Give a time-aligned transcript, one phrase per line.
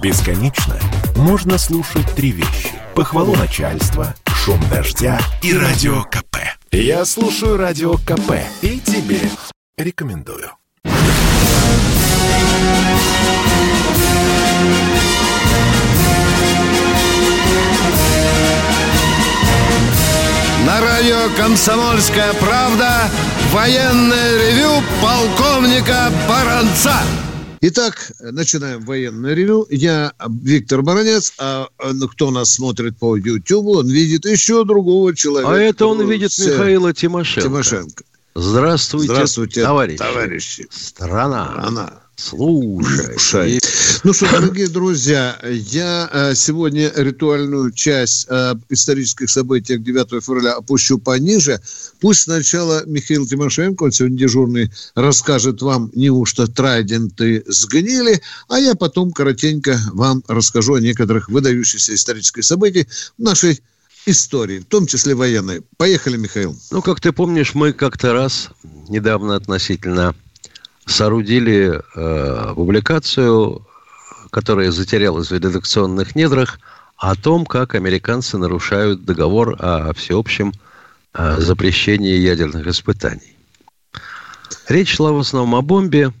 [0.00, 0.78] Бесконечно
[1.16, 2.70] можно слушать три вещи.
[2.94, 6.36] Похвалу начальства, шум дождя и радио КП.
[6.70, 9.20] Я слушаю радио КП и тебе
[9.76, 10.52] рекомендую.
[20.64, 23.10] На радио «Комсомольская правда»
[23.52, 27.02] военное ревю полковника Баранца.
[27.60, 29.66] Итак, начинаем военное ревю.
[29.70, 35.52] Я Виктор Баранец, а ну, кто нас смотрит по YouTube, он видит еще другого человека.
[35.52, 37.48] А это он видит Михаила Тимошенко.
[37.48, 38.04] Тимошенко.
[38.34, 39.98] Здравствуйте, Здравствуйте товарищи.
[39.98, 40.66] товарищи.
[40.70, 41.50] Страна.
[41.52, 41.92] Страна.
[42.14, 43.18] Слушай.
[43.18, 43.60] Слушай.
[44.04, 50.98] Ну что, дорогие друзья, я э, сегодня ритуальную часть э, исторических событий 9 февраля опущу
[50.98, 51.60] пониже.
[52.00, 59.10] Пусть сначала Михаил Тимошенко, он сегодня дежурный, расскажет вам, неужто трайденты сгнили, а я потом
[59.10, 62.86] коротенько вам расскажу о некоторых выдающихся исторических событиях
[63.18, 63.60] в нашей
[64.06, 65.62] истории, в том числе военной.
[65.76, 66.56] Поехали, Михаил.
[66.70, 68.50] Ну, как ты помнишь, мы как-то раз
[68.88, 70.14] недавно относительно
[70.86, 73.66] соорудили э, публикацию,
[74.30, 76.60] которая затерялась в редакционных недрах,
[76.96, 80.52] о том, как американцы нарушают договор о всеобщем
[81.14, 83.36] э, запрещении ядерных испытаний.
[84.68, 86.12] Речь шла в основном о бомбе,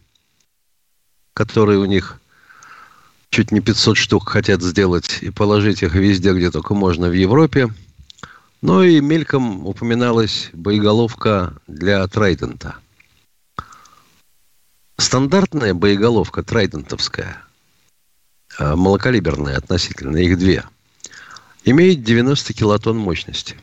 [1.34, 2.20] которой у них
[3.30, 7.68] чуть не 500 штук хотят сделать и положить их везде, где только можно в Европе.
[8.62, 12.76] Ну и мельком упоминалась боеголовка для Трайдента–
[15.00, 17.40] Стандартная боеголовка трайдентовская,
[18.58, 20.64] а, малокалиберная относительно, их две,
[21.64, 23.56] имеет 90 килотонн мощности.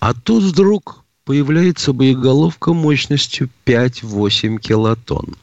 [0.00, 5.36] А тут вдруг появляется боеголовка мощностью 5-8 килотонн.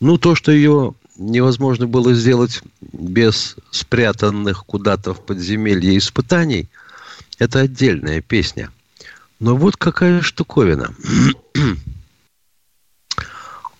[0.00, 6.68] Ну, то, что ее невозможно было сделать без спрятанных куда-то в подземелье испытаний,
[7.38, 8.70] это отдельная песня.
[9.40, 10.94] Но вот какая штуковина.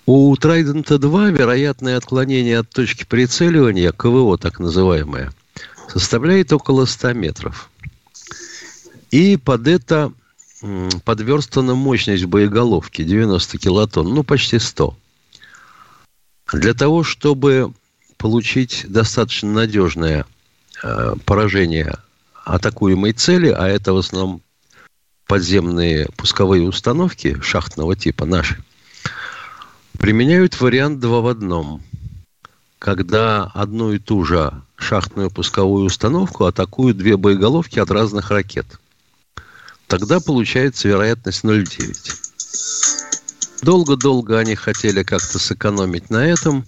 [0.07, 5.33] У Трайдента 2 вероятное отклонение от точки прицеливания, КВО так называемое,
[5.89, 7.71] составляет около 100 метров.
[9.11, 10.13] И под это
[11.05, 14.97] подверстана мощность боеголовки 90 килотонн, ну почти 100.
[16.53, 17.73] Для того, чтобы
[18.17, 20.25] получить достаточно надежное
[20.85, 21.97] э, поражение
[22.45, 24.41] атакуемой цели, а это в основном
[25.27, 28.63] подземные пусковые установки шахтного типа наши,
[29.99, 31.83] применяют вариант два в одном,
[32.79, 38.67] когда одну и ту же шахтную пусковую установку атакуют две боеголовки от разных ракет.
[39.87, 43.63] Тогда получается вероятность 0,9.
[43.63, 46.65] Долго-долго они хотели как-то сэкономить на этом,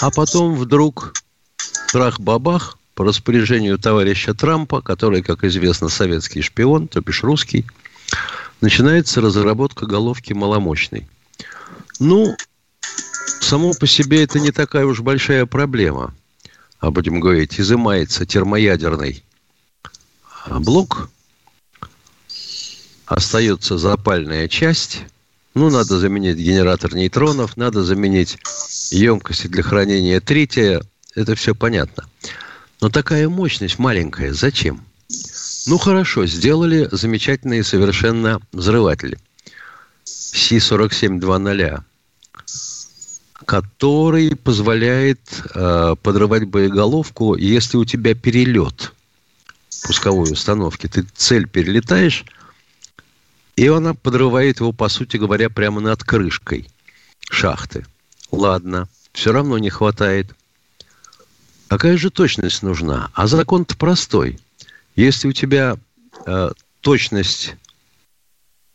[0.00, 1.12] а потом вдруг
[1.92, 7.66] трах-бабах по распоряжению товарища Трампа, который, как известно, советский шпион, то бишь русский,
[8.60, 11.06] начинается разработка головки маломощной–
[12.00, 12.34] ну,
[13.40, 16.14] само по себе это не такая уж большая проблема.
[16.80, 19.22] А будем говорить, изымается термоядерный
[20.48, 21.10] блок,
[23.04, 25.02] остается запальная часть.
[25.54, 28.38] Ну, надо заменить генератор нейтронов, надо заменить
[28.90, 30.82] емкости для хранения трития.
[31.14, 32.08] Это все понятно.
[32.80, 34.82] Но такая мощность маленькая, зачем?
[35.66, 39.18] Ну, хорошо, сделали замечательные совершенно взрыватели.
[40.04, 41.82] Си-47-2.0
[43.50, 48.92] который позволяет э, подрывать боеголовку, если у тебя перелет
[49.82, 50.86] пусковой установки.
[50.86, 52.24] Ты цель перелетаешь,
[53.56, 56.68] и она подрывает его, по сути говоря, прямо над крышкой
[57.28, 57.84] шахты.
[58.30, 60.32] Ладно, все равно не хватает.
[61.66, 63.10] Какая же точность нужна?
[63.14, 64.38] А закон-то простой.
[64.94, 65.76] Если у тебя
[66.24, 66.50] э,
[66.82, 67.56] точность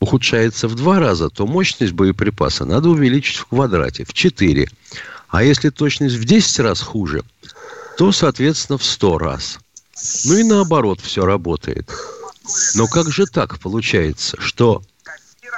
[0.06, 4.70] ухудшается в два раза, то мощность боеприпаса надо увеличить в квадрате, в 4.
[5.30, 7.24] А если точность в 10 раз хуже,
[7.98, 9.60] то, соответственно, в 100 раз.
[10.26, 11.92] Ну и наоборот все работает.
[12.76, 14.84] Но как же так получается, что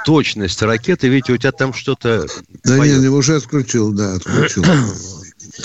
[0.06, 2.26] точность ракеты, видите, у тебя там что-то...
[2.64, 3.02] Да поет.
[3.02, 4.64] нет, уже отключил, да, отключил.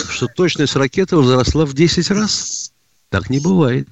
[0.10, 2.74] Что точность ракеты возросла в 10 раз?
[3.10, 3.88] Так не бывает.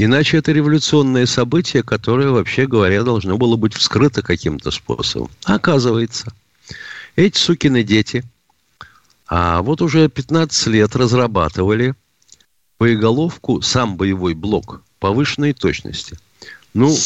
[0.00, 5.28] Иначе это революционное событие, которое, вообще говоря, должно было быть вскрыто каким-то способом.
[5.42, 6.32] Оказывается,
[7.16, 8.22] эти сукины дети,
[9.26, 11.96] а вот уже 15 лет разрабатывали
[12.78, 16.16] боеголовку, сам боевой блок повышенной точности.
[16.74, 16.96] Ну,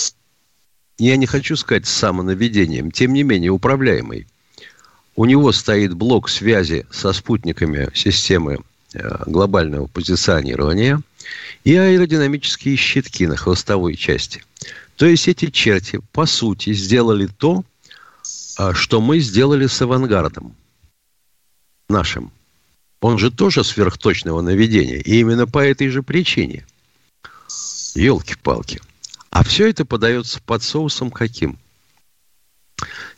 [0.99, 4.27] я не хочу сказать с самонаведением, тем не менее управляемый.
[5.17, 8.59] У него стоит блок связи со спутниками системы
[9.27, 11.01] глобального позиционирования
[11.65, 14.45] и аэродинамические щитки на хвостовой части.
[14.97, 17.65] То есть эти черти, по сути, сделали то,
[18.57, 20.55] а, что мы сделали с авангардом
[21.89, 22.33] нашим.
[23.01, 24.99] Он же тоже сверхточного наведения.
[24.99, 26.65] И именно по этой же причине.
[27.95, 28.81] Елки-палки.
[29.31, 31.59] А все это подается под соусом каким?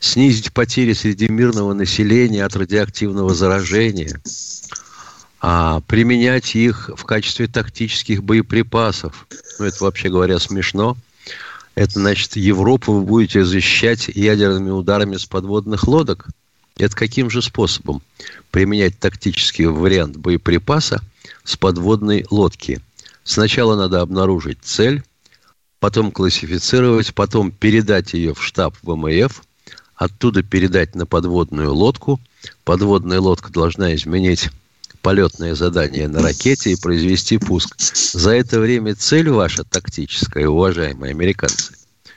[0.01, 4.21] Снизить потери среди мирного населения от радиоактивного заражения,
[5.47, 9.27] а применять их в качестве тактических боеприпасов.
[9.59, 10.97] Ну, это, вообще говоря, смешно.
[11.75, 16.29] Это значит, Европу вы будете защищать ядерными ударами с подводных лодок.
[16.79, 18.01] Это каким же способом
[18.53, 21.03] применять тактический вариант боеприпаса
[21.45, 22.81] с подводной лодки?
[23.23, 25.03] Сначала надо обнаружить цель,
[25.79, 29.43] потом классифицировать, потом передать ее в штаб ВМФ,
[29.95, 32.19] оттуда передать на подводную лодку.
[32.65, 34.49] Подводная лодка должна изменить
[35.05, 37.79] полетное задание на ракете и произвести пуск.
[37.79, 41.75] За это время цель ваша тактическая, уважаемые американцы,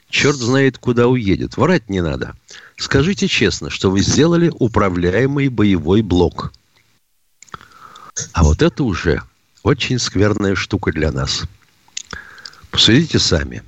[0.09, 1.57] черт знает, куда уедет.
[1.57, 2.33] Врать не надо.
[2.77, 6.53] Скажите честно, что вы сделали управляемый боевой блок.
[8.31, 9.21] А вот это уже
[9.63, 11.43] очень скверная штука для нас.
[12.71, 13.63] Посудите сами.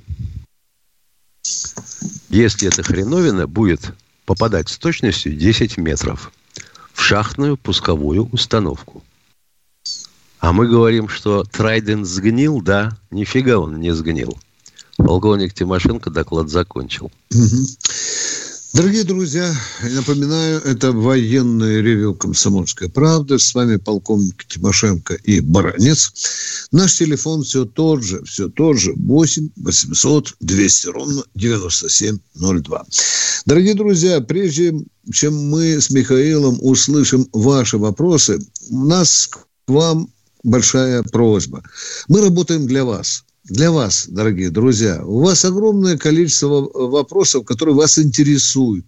[2.30, 3.92] Если эта хреновина будет
[4.24, 6.32] попадать с точностью 10 метров
[6.94, 9.04] в шахтную пусковую установку–
[10.40, 14.38] а мы говорим, что Трайден сгнил, да, нифига он не сгнил.
[14.96, 17.10] Полковник Тимошенко доклад закончил.
[18.72, 19.52] Дорогие друзья,
[19.82, 23.36] напоминаю, это военное ревю «Комсомольская правда».
[23.36, 26.12] С вами полковник Тимошенко и Баранец.
[26.70, 28.92] Наш телефон все тот же, все тот же.
[28.94, 32.86] 8 800 200 ровно 9702.
[33.44, 34.72] Дорогие друзья, прежде
[35.12, 38.38] чем мы с Михаилом услышим ваши вопросы,
[38.70, 40.08] у нас к вам
[40.42, 41.62] большая просьба.
[42.08, 43.24] Мы работаем для вас.
[43.44, 45.02] Для вас, дорогие друзья.
[45.04, 48.84] У вас огромное количество вопросов, которые вас интересуют.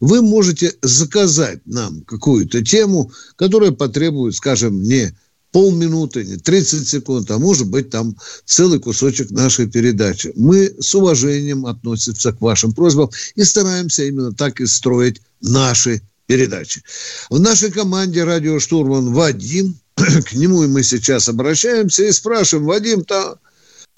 [0.00, 5.14] Вы можете заказать нам какую-то тему, которая потребует, скажем, не
[5.52, 10.32] полминуты, не 30 секунд, а может быть там целый кусочек нашей передачи.
[10.34, 16.82] Мы с уважением относимся к вашим просьбам и стараемся именно так и строить наши передачи.
[17.28, 19.78] В нашей команде радиоштурман Вадим–
[20.26, 23.38] к нему мы сейчас обращаемся и спрашиваем, Вадим, то,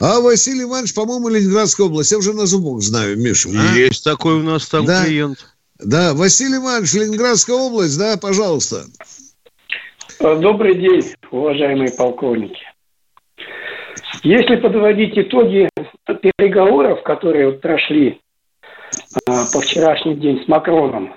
[0.00, 2.12] а Василий Иванович, по-моему, Ленинградская область.
[2.12, 3.50] Я уже на зубок знаю, Миша.
[3.50, 3.76] А?
[3.76, 5.04] Есть такой у нас там да.
[5.04, 5.46] клиент.
[5.78, 8.84] Да, Василий Иванович, Ленинградская область, да, пожалуйста.
[10.20, 12.62] Добрый день, уважаемые полковники.
[14.22, 15.68] Если подводить итоги
[16.06, 18.20] переговоров, которые вот прошли
[19.26, 21.14] а, по вчерашний день с Макроном,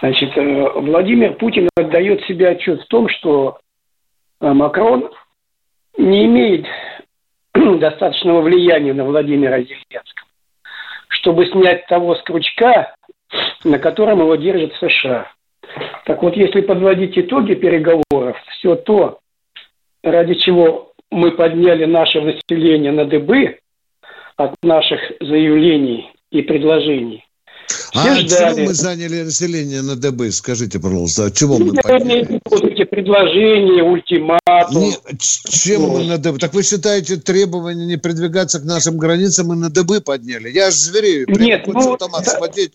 [0.00, 3.58] Значит, э, Владимир Путин отдает себе отчет в том, что
[4.40, 5.10] э, Макрон
[5.98, 6.66] не имеет
[7.54, 10.28] достаточного влияния на Владимира Зеленского,
[11.08, 12.94] чтобы снять того с крючка,
[13.64, 15.30] на котором его держит США.
[16.06, 19.20] Так вот, если подводить итоги переговоров, все то,
[20.02, 23.58] ради чего мы подняли наше население на дыбы
[24.36, 27.24] от наших заявлений и предложений,
[27.90, 28.54] все а ждали.
[28.54, 30.30] чего мы заняли население на ДБ?
[30.30, 32.40] Скажите, пожалуйста, от чего мы подняли?
[32.72, 34.82] эти предложения, ультиматум.
[34.82, 36.38] Не, чем мы на ДБ?
[36.38, 40.50] Так вы считаете требования не продвигаться к нашим границам мы на ДБ подняли?
[40.50, 41.26] Я аж зверею.
[41.28, 42.30] Нет, ну, автомат да.
[42.30, 42.72] смотреть.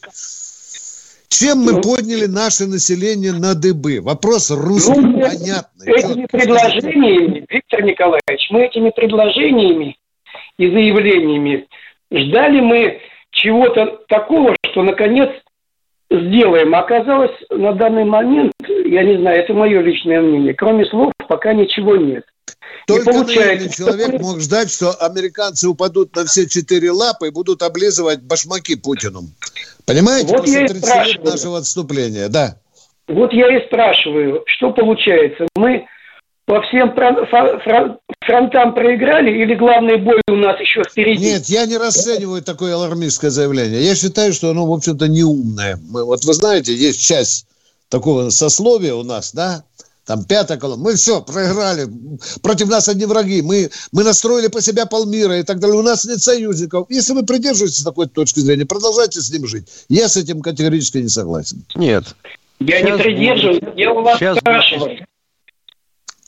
[1.30, 4.02] Чем мы ну, подняли наше население на ДБ?
[4.02, 5.94] Вопрос русский, ну, понятный.
[5.94, 9.98] Этими предложениями, Виктор Николаевич, мы этими предложениями
[10.58, 11.68] и заявлениями
[12.12, 13.02] ждали мы
[13.36, 15.30] чего-то такого, что наконец
[16.10, 16.74] сделаем.
[16.74, 21.96] Оказалось, на данный момент, я не знаю, это мое личное мнение, кроме слов пока ничего
[21.96, 22.26] нет.
[22.88, 24.20] Только получается, человек что...
[24.20, 29.22] мог ждать, что американцы упадут на все четыре лапы и будут облизывать башмаки Путину.
[29.86, 30.36] Понимаете?
[30.36, 31.32] Вот я и спрашиваю.
[31.32, 32.58] нашего отступления, да.
[33.08, 35.48] Вот я и спрашиваю, что получается?
[35.56, 35.88] Мы
[36.46, 36.94] по всем
[38.22, 41.26] фронтам проиграли или главный бой у нас еще впереди?
[41.26, 43.82] Нет, я не расцениваю такое алармистское заявление.
[43.82, 45.80] Я считаю, что оно, в общем-то, неумное.
[45.90, 47.48] Мы, вот вы знаете, есть часть
[47.90, 49.64] такого сословия у нас, да,
[50.06, 50.84] там пятая колонна.
[50.84, 51.88] Мы все, проиграли.
[52.44, 53.42] Против нас одни враги.
[53.42, 55.78] Мы, мы настроили по себя полмира и так далее.
[55.78, 56.86] У нас нет союзников.
[56.90, 59.68] Если вы придерживаетесь такой точки зрения, продолжайте с ним жить.
[59.90, 61.66] Я с этим категорически не согласен.
[61.74, 62.16] Нет.
[62.60, 63.62] Я Сейчас не придерживаюсь.
[63.76, 65.08] Я у вас Сейчас спрашиваю.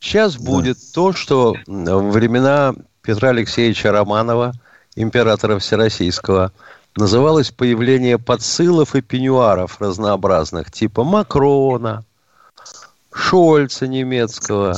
[0.07, 4.53] Сейчас будет то, что во времена Петра Алексеевича Романова,
[4.95, 6.53] императора Всероссийского,
[6.95, 12.05] называлось появление подсылов и пеньюаров разнообразных, типа Макрона,
[13.11, 14.77] Шольца немецкого,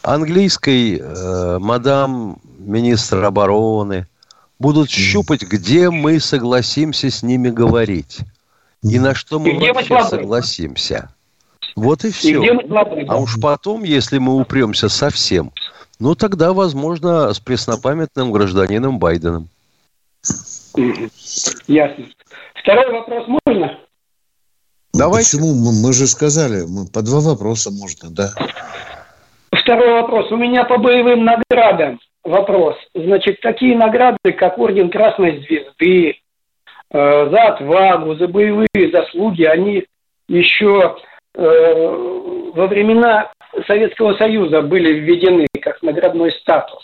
[0.00, 4.06] английской э, мадам министр обороны
[4.58, 8.20] будут щупать, где мы согласимся с ними говорить.
[8.82, 11.10] И на что мы вообще согласимся.
[11.76, 12.42] Вот и все.
[12.42, 15.52] И а уж потом, если мы упремся совсем,
[15.98, 19.48] ну тогда, возможно, с преснопамятным гражданином Байденом.
[21.66, 22.06] Ясно.
[22.54, 23.78] Второй вопрос можно?
[24.94, 25.36] Давайте.
[25.36, 25.54] Почему?
[25.54, 28.30] Мы, же сказали, мы по два вопроса можно, да.
[29.50, 30.30] Второй вопрос.
[30.30, 32.76] У меня по боевым наградам вопрос.
[32.94, 36.14] Значит, такие награды, как Орден Красной Звезды, э,
[36.90, 39.84] за отвагу, за боевые заслуги, они
[40.28, 40.96] еще
[41.34, 43.32] во времена
[43.66, 46.82] Советского Союза были введены как наградной статус.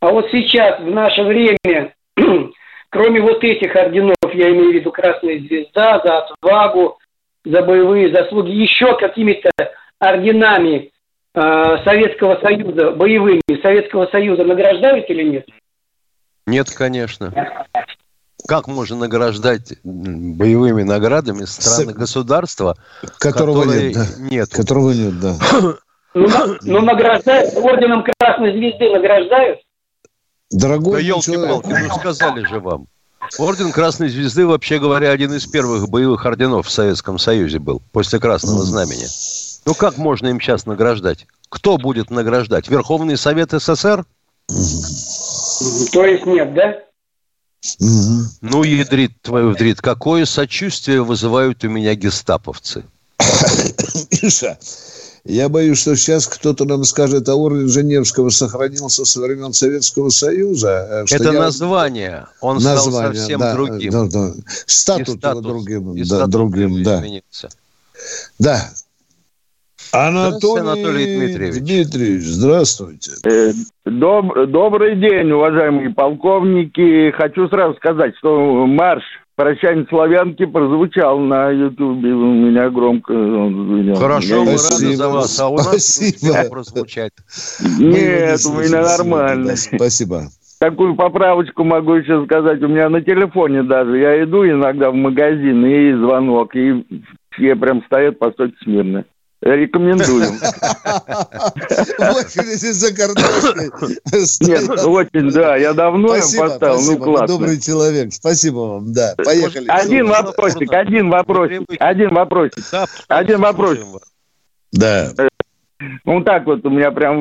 [0.00, 1.94] А вот сейчас, в наше время,
[2.90, 6.98] кроме вот этих орденов, я имею в виду Красная Звезда, за отвагу,
[7.44, 9.50] за боевые заслуги, еще какими-то
[9.98, 10.90] орденами
[11.34, 11.40] э,
[11.84, 15.48] Советского Союза, боевыми Советского Союза награждают или нет?
[16.46, 17.32] Нет, конечно.
[18.46, 22.76] Как можно награждать боевыми наградами страны государства,
[23.18, 24.06] которого нет, да.
[24.18, 25.36] нет, которого нет, да.
[26.12, 26.26] Ну,
[26.62, 29.60] ну награждают орденом Красной Звезды награждают?
[30.50, 32.86] Дорогой да елки-палки, ну сказали же вам.
[33.38, 38.18] Орден Красной Звезды, вообще говоря, один из первых боевых орденов в Советском Союзе был, после
[38.18, 39.06] Красного Знамени.
[39.66, 41.26] Ну, как можно им сейчас награждать?
[41.48, 42.68] Кто будет награждать?
[42.68, 44.04] Верховный Совет СССр?
[45.92, 46.78] То есть нет, да?
[47.78, 52.84] Ну, ядрит твою вдрит, какое сочувствие вызывают у меня гестаповцы.
[54.22, 54.58] Миша,
[55.24, 61.04] я боюсь, что сейчас кто-то нам скажет, а орден Женевского сохранился со времен Советского Союза.
[61.10, 61.40] Э, Это я...
[61.40, 62.26] название.
[62.40, 63.92] Он название, стал совсем да, другим.
[63.92, 64.34] Да, да.
[64.66, 65.94] Статус, статус другим.
[65.94, 67.04] И да, статус другим, да.
[68.38, 68.72] Да.
[69.92, 71.62] Анатолий, Анатолий Дмитриевич.
[71.62, 73.12] Дмитриевич, здравствуйте.
[73.24, 73.52] Э,
[73.84, 77.10] доб, добрый день, уважаемые полковники.
[77.12, 79.02] Хочу сразу сказать, что марш
[79.34, 82.12] «Прощание славянки» прозвучал на Ютубе.
[82.12, 83.12] У меня громко.
[83.96, 85.40] Хорошо, мы рады за вас.
[85.40, 86.50] А у нас Спасибо.
[86.50, 87.12] прозвучать.
[87.78, 89.56] Нет, у меня нормально.
[89.56, 90.24] Спасибо.
[90.60, 92.62] Такую поправочку могу еще сказать.
[92.62, 93.96] У меня на телефоне даже.
[93.98, 96.84] Я иду иногда в магазин, и звонок, и
[97.30, 99.04] все прям стоят по стойке смирно.
[99.42, 100.36] Рекомендуем.
[101.98, 103.70] В очереди за картошкой.
[104.46, 105.56] Нет, очень, да.
[105.56, 106.74] Я давно спасибо, поставил.
[106.74, 107.26] Ну, спасибо, ну, классно.
[107.26, 108.12] добрый человек.
[108.12, 108.92] Спасибо вам.
[108.92, 109.66] Да, поехали.
[109.68, 112.64] Один вопросик, один вопросик, один вопросик.
[113.08, 113.86] Один вопросик.
[114.72, 115.10] Да.
[116.04, 117.16] Ну, так вот у меня прям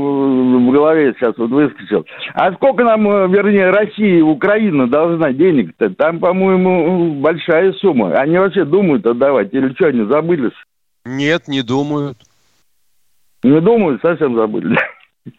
[0.67, 2.05] в голове сейчас вот выскочил.
[2.33, 5.91] А сколько нам, э, вернее, Россия и Украина должна денег-то?
[5.91, 8.15] Там, по-моему, большая сумма.
[8.15, 9.53] Они вообще думают отдавать?
[9.53, 10.51] Или что, они забылись?
[11.05, 12.17] Нет, не думают.
[13.43, 14.77] Не думают, совсем забыли.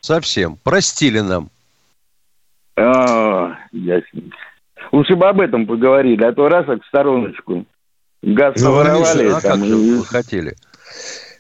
[0.01, 0.57] Совсем.
[0.63, 1.51] Простили нам.
[2.77, 4.37] А, ясненько.
[4.93, 7.67] Лучше бы об этом поговорили, а то раз, как в стороночку.
[8.23, 9.29] Газ ну, наворовали.
[9.29, 10.55] А там, как же вы хотели?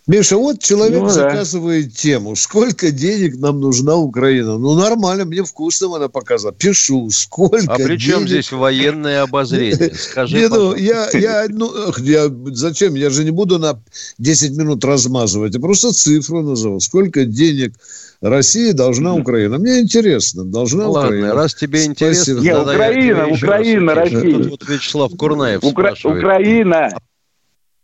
[0.07, 1.95] Миша, вот человек ну, заказывает да.
[1.95, 2.35] тему.
[2.35, 4.59] Сколько денег нам нужна Украина?
[4.59, 6.54] Ну, нормально, мне вкусно она показала.
[6.54, 8.28] Пишу, сколько А при чем денег...
[8.28, 9.95] здесь военное обозрение?
[9.95, 12.95] Скажи, не, ну, я, я, ну, я, зачем?
[12.95, 13.80] Я же не буду на
[14.19, 15.54] 10 минут размазывать.
[15.54, 16.80] Я просто цифру назову.
[16.80, 17.75] Сколько денег
[18.21, 19.59] Россия должна Украина.
[19.59, 21.28] Мне интересно, должна ну, Украина.
[21.28, 22.40] Ладно, раз тебе интересно...
[22.40, 24.49] Нет, Украина, Украина, Россия.
[24.49, 25.95] Вот Вячеслав Курнаев Укра...
[26.04, 26.90] Украина.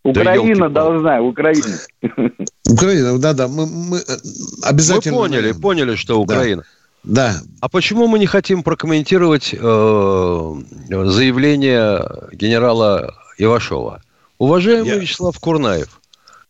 [0.07, 1.79] Украина да должна, Украина.
[2.69, 4.17] Украина, да-да, мы, мы э,
[4.63, 5.17] обязательно...
[5.17, 6.63] Мы поняли, поняли, что Украина.
[7.03, 7.33] Да.
[7.33, 7.41] да.
[7.61, 10.55] А почему мы не хотим прокомментировать э,
[10.89, 14.03] заявление генерала Ивашова?
[14.39, 14.99] Уважаемый Я...
[14.99, 16.01] Вячеслав Курнаев,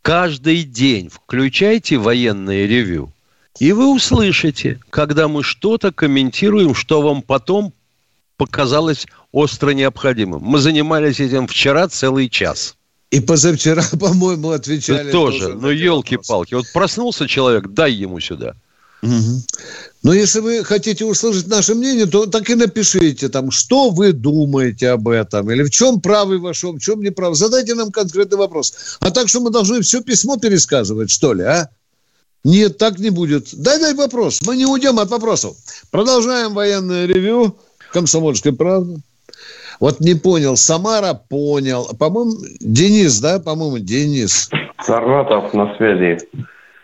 [0.02, 3.12] каждый день включайте военное ревю,
[3.58, 7.72] и вы услышите, когда мы что-то комментируем, что вам потом
[8.36, 10.42] показалось остро необходимым.
[10.42, 12.76] Мы занимались этим вчера целый час.
[13.16, 15.06] И позавчера, по-моему, отвечали.
[15.06, 16.52] Да тоже, тоже ну елки-палки.
[16.52, 18.54] Вот проснулся человек, дай ему сюда.
[19.02, 19.42] Угу.
[20.02, 24.90] Но если вы хотите услышать наше мнение, то так и напишите там, что вы думаете
[24.90, 27.34] об этом, или в чем правый ваш, в чем не прав.
[27.36, 28.98] Задайте нам конкретный вопрос.
[29.00, 31.70] А так что мы должны все письмо пересказывать, что ли, а?
[32.44, 33.48] Нет, так не будет.
[33.54, 34.42] Дай, дай вопрос.
[34.42, 35.56] Мы не уйдем от вопросов.
[35.90, 37.56] Продолжаем военное ревю.
[37.92, 39.00] Комсомольская правда.
[39.80, 41.86] Вот не понял, Самара понял.
[41.98, 43.38] По-моему, Денис, да?
[43.38, 44.50] По-моему, Денис.
[44.80, 46.18] Саратов на связи.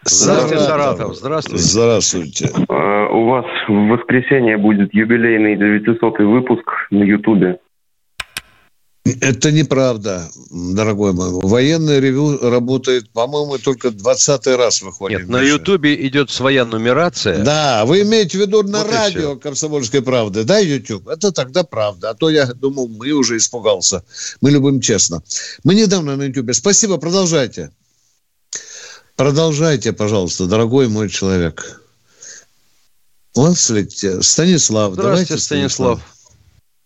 [0.05, 1.15] Здравствуйте, Саратов.
[1.15, 1.63] Здравствуйте.
[1.63, 2.51] Здравствуйте.
[2.69, 7.59] Uh, у вас в воскресенье будет юбилейный 900 выпуск на Ютубе.
[9.05, 11.31] Это неправда, дорогой мой.
[11.31, 15.21] Военное ревю работает, по-моему, только 20 раз выходит.
[15.21, 17.43] Нет, на Ютубе идет своя нумерация.
[17.43, 21.09] Да, вы имеете в виду на Вот радио «Комсомольской правды», да, YouTube?
[21.09, 22.11] Это тогда правда.
[22.11, 24.05] А то я думал, мы уже испугался.
[24.41, 25.21] Мы любим честно.
[25.65, 26.55] Мы недавно на YouTube.
[26.55, 27.73] Спасибо, продолжайте.
[29.17, 31.83] Продолжайте, пожалуйста, дорогой мой человек.
[33.35, 34.23] Он слетел.
[34.23, 36.01] Станислав, Здравствуйте, давайте, Станислав.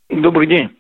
[0.09, 0.71] Добрый день,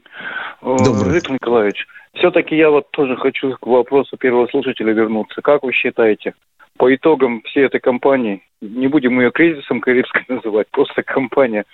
[0.66, 1.14] Добрый.
[1.14, 1.86] Виктор Николаевич.
[2.14, 5.40] Все-таки я вот тоже хочу к вопросу первого слушателя вернуться.
[5.40, 6.34] Как вы считаете,
[6.76, 11.64] по итогам всей этой кампании, не будем ее кризисом Карибской называть, просто кампания,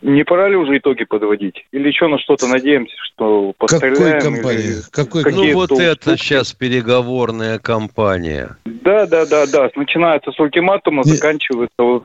[0.00, 1.64] не пора ли уже итоги подводить?
[1.70, 4.20] Или еще на что-то надеемся, что Какой постреляем?
[4.20, 4.64] компании?
[4.64, 5.92] или- Какой Ну вот толстые?
[5.92, 8.56] это сейчас переговорная кампания.
[8.64, 9.70] Да, да, да, да.
[9.76, 12.04] Начинается с ультиматума, Не- заканчивается вот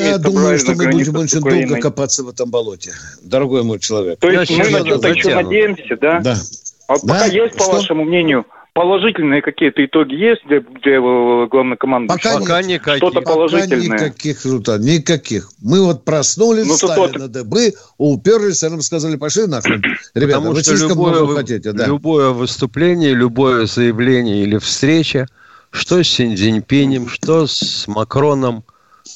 [0.00, 2.90] Я думаю, что мы будем очень долго копаться в этом болоте.
[3.22, 4.18] Дорогой мой человек.
[4.18, 6.20] То Я есть мы на что-то еще надеемся, да?
[6.20, 6.34] Да.
[6.88, 7.00] А Да?
[7.14, 7.72] пока есть, по Что?
[7.74, 8.44] вашему мнению,
[8.74, 11.00] положительные какие-то итоги есть для, для
[11.46, 12.16] главнокомандующего?
[12.32, 12.96] Пока Пока никаких.
[12.98, 13.80] Что-то Пока положительное.
[13.98, 14.84] никаких результатов.
[14.84, 15.50] Никаких.
[15.62, 19.82] Мы вот проснулись, Ну, встали тот- на дыбы, уперлись, а нам сказали, пошли нахрен.
[20.14, 21.72] Ребята, Потому вы что слишком любое, много вы- хотите.
[21.72, 21.86] Да.
[21.86, 25.26] любое выступление, любое заявление или встреча,
[25.70, 28.64] что с Синь Цзиньпинем, что с Макроном,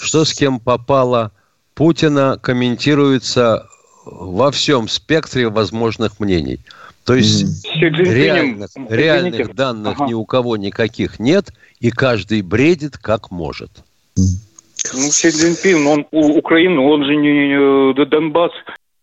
[0.01, 1.33] что с кем попало,
[1.75, 3.67] Путина комментируется
[4.05, 6.61] во всем спектре возможных мнений.
[7.05, 10.07] То есть реальных, реальных данных ага.
[10.09, 13.71] ни у кого никаких нет, и каждый бредит как может.
[14.17, 18.51] Ну, Си Цзиньпин, он у- Украину, он же не э, Донбасс,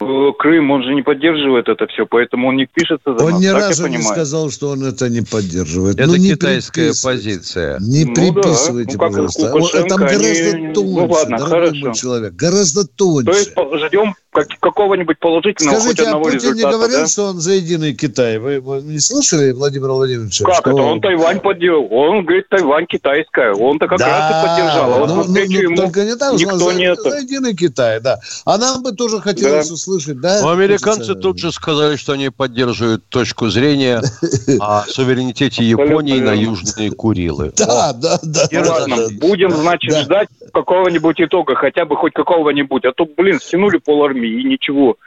[0.01, 3.41] э, Крым, он же не поддерживает это все, поэтому он не пишется за Он нас,
[3.41, 5.97] ни разу не сказал, что он это не поддерживает.
[5.99, 7.79] Это Ну, не китайская позиция.
[7.79, 9.53] Не Ну да, приписывайте, ну как пожалуйста.
[9.53, 11.93] Лукашенко, Там гораздо они- тоньше, ну ладно, хорошо.
[11.93, 12.33] человек.
[12.33, 13.25] Гораздо тоньше.
[13.31, 17.07] То есть ждем как- какого-нибудь положительного Скажите, хоть а одного Путин не результата, говорил, да?
[17.07, 18.37] что он за единый Китай?
[18.37, 20.45] Вы, вы не слышали Владимира Владимировича?
[20.45, 20.81] Как что это?
[20.81, 21.87] Он Тайвань поддержал.
[21.91, 23.53] Он говорит, Тайвань китайская.
[23.53, 24.93] Он-то как раз и поддержал.
[24.93, 27.09] А вот ну, ну, ну, ему только не так, никто за, не это.
[27.09, 28.19] за единый Китай, да.
[28.45, 29.73] А нам бы тоже хотелось Да.
[29.73, 30.41] услышать, да?
[30.41, 34.01] Ну, американцы тут же сказали, что они поддерживают точку зрения
[34.59, 36.39] о суверенитете Японии на.
[36.39, 37.51] Южные Курилы.
[37.57, 38.47] Да, да, да.
[38.49, 39.07] И Ну да, ладно, да.
[39.19, 40.01] будем, значит, Да.
[40.03, 42.85] ждать какого-нибудь итога, хотя бы хоть какого-нибудь.
[42.85, 44.97] А то, блин, стянули пол армии и ничего.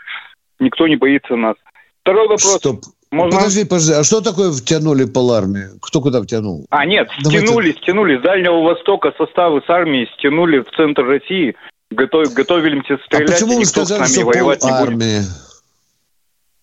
[0.60, 1.56] Никто не боится нас.
[2.02, 2.42] Второй вопрос.
[2.56, 2.80] Стоп.
[3.10, 3.38] Можно?
[3.38, 3.92] Подожди, подожди.
[3.92, 5.78] А что такое втянули полармию?
[5.82, 6.64] Кто куда втянул?
[6.70, 7.46] А, нет, Давайте.
[7.46, 8.18] стянули, стянули.
[8.18, 11.54] С Дальнего Востока составы с армии стянули в центр России.
[11.90, 14.80] Готов, готовимся А стрелять, и почему вы никто с сказали, нами что воевать не будет.
[14.80, 15.20] армии?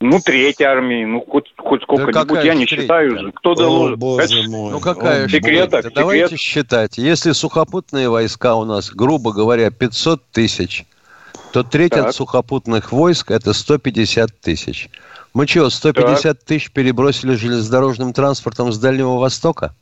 [0.02, 2.82] Ну, третья армии, ну, хоть, хоть сколько-нибудь, какая я не третья?
[2.84, 3.32] считаю же.
[3.34, 4.00] Кто О, доложит?
[4.00, 4.72] боже Это ж- мой.
[4.72, 5.80] Ну какая О, ж секрет, будет?
[5.84, 5.94] секрет.
[5.94, 6.98] Давайте считать.
[6.98, 10.86] Если сухопутные войска у нас, грубо говоря, 500 тысяч,
[11.52, 12.08] то треть Так.
[12.08, 14.90] от сухопутных войск это 150 тысяч.
[15.34, 19.76] Мы что, 150 тысяч перебросили железнодорожным транспортом с Дальнего Востока?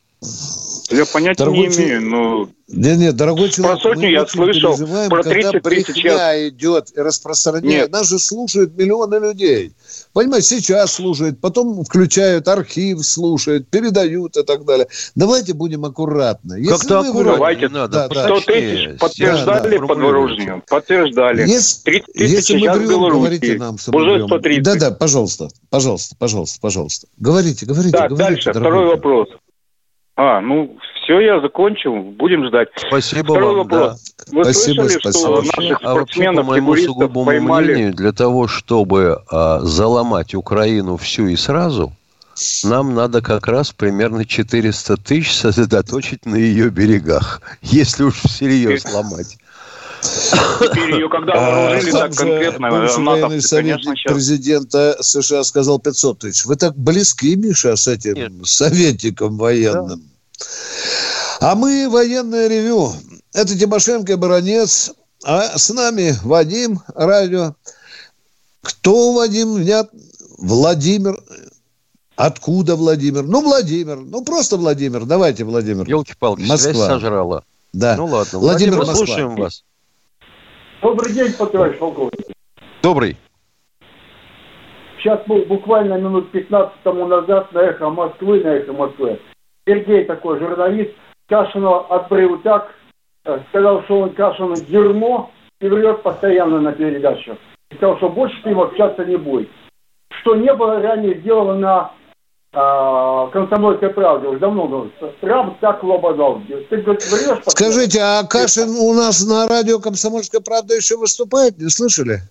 [0.89, 2.49] Я понятия Дорогой не человек, имею, но...
[2.69, 4.77] Нет, нет, дорогой человек, сотню мы я слышал,
[5.09, 7.63] про когда 30 тысяч брехня идет и распространяет.
[7.83, 7.91] Нет.
[7.91, 9.73] Нас же слушают миллионы людей.
[10.13, 14.87] Понимаете, сейчас слушают, потом включают архив, слушают, передают и так далее.
[15.15, 16.65] Давайте будем аккуратны.
[16.65, 17.67] Как-то вы аккуратнее Давайте.
[17.69, 17.93] надо.
[17.93, 18.23] Да, да.
[18.25, 19.87] 100 поточнее, тысяч подтверждали формулируйте.
[19.87, 20.63] подворожнее.
[20.69, 21.47] Подтверждали.
[21.47, 23.17] Если, 30 тысяч если мы сейчас в врем, Беларуси.
[23.17, 24.27] говорите нам, Уже врем.
[24.27, 24.63] 130.
[24.63, 27.07] Да-да, пожалуйста, пожалуйста, пожалуйста, пожалуйста.
[27.17, 28.33] Говорите, говорите, Так, говорите.
[28.33, 28.71] дальше, дорогой.
[28.71, 29.29] второй вопрос.
[30.17, 31.95] А, ну, все, я закончил.
[31.95, 32.69] Будем ждать.
[32.75, 33.79] Спасибо Второй вам, да.
[33.79, 34.15] вопрос.
[34.31, 35.43] Вы Спасибо, слышали, спасибо.
[35.43, 37.73] что наших а вообще, по спортсменов, моему сугубому поймали?
[37.73, 41.93] мнению, для того, чтобы а, заломать Украину всю и сразу,
[42.63, 49.37] нам надо как раз примерно 400 тысяч сосредоточить на ее берегах, если уж всерьез ломать.
[50.59, 54.13] Теперь ее когда вооружили так конкретно, натовцы, советник конечно, сейчас...
[54.13, 56.45] президента США сказал 500 тысяч.
[56.45, 58.31] Вы так близки, Миша, с этим Нет.
[58.47, 60.03] советником военным.
[61.39, 62.93] А мы военное ревю.
[63.33, 64.91] Это Тимошенко и Баранец.
[65.23, 67.55] А с нами Вадим, радио.
[68.61, 69.55] Кто Вадим?
[69.55, 69.89] Внят...
[70.37, 71.19] Владимир.
[72.15, 73.23] Откуда Владимир?
[73.23, 73.97] Ну, Владимир.
[73.97, 75.05] Ну, просто Владимир.
[75.05, 75.87] Давайте, Владимир.
[75.87, 76.57] Елки-палки, Москва.
[76.57, 77.43] связь сожрала.
[77.73, 77.95] Да.
[77.95, 78.95] Ну ладно, Владимир, Владимир, Москва.
[78.95, 79.63] слушаем вас.
[80.81, 82.13] Добрый день, товарищ полковник.
[82.83, 83.17] Добрый.
[84.99, 89.19] Сейчас бу- буквально минут 15 тому назад на эхо Москвы, на эхо Москвы,
[89.67, 90.91] Сергей такой журналист,
[91.27, 92.73] Кашина отбрил так,
[93.25, 97.37] э, сказал, что он Кашину дерьмо и врет постоянно на передачу.
[97.71, 99.49] И сказал, что больше с ним общаться не будет.
[100.21, 101.91] Что не было ранее сделано на
[102.51, 104.27] комсомольской правде.
[104.27, 104.89] Уже давно было.
[105.21, 106.41] Трамп так лободал.
[106.69, 107.43] Ты говорит, врешь.
[107.47, 111.57] Скажите, а Кашин у нас на радио «Комсомольская правда» еще выступает?
[111.57, 112.21] Не слышали?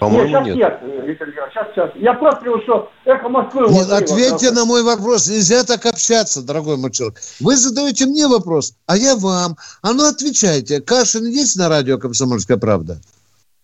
[0.00, 0.56] По-моему, нет.
[0.56, 0.56] нет.
[0.56, 1.90] Сейчас нет, Виктор Георгиевич, сейчас, сейчас.
[1.94, 3.68] Я просто говорю, что эхо Москвы...
[3.68, 5.28] Нет, ответьте на мой вопрос.
[5.28, 7.18] Нельзя так общаться, дорогой мой человек.
[7.40, 9.56] Вы задаете мне вопрос, а я вам.
[9.82, 10.80] А ну отвечайте.
[10.80, 12.98] Кашин есть на радио «Комсомольская правда»?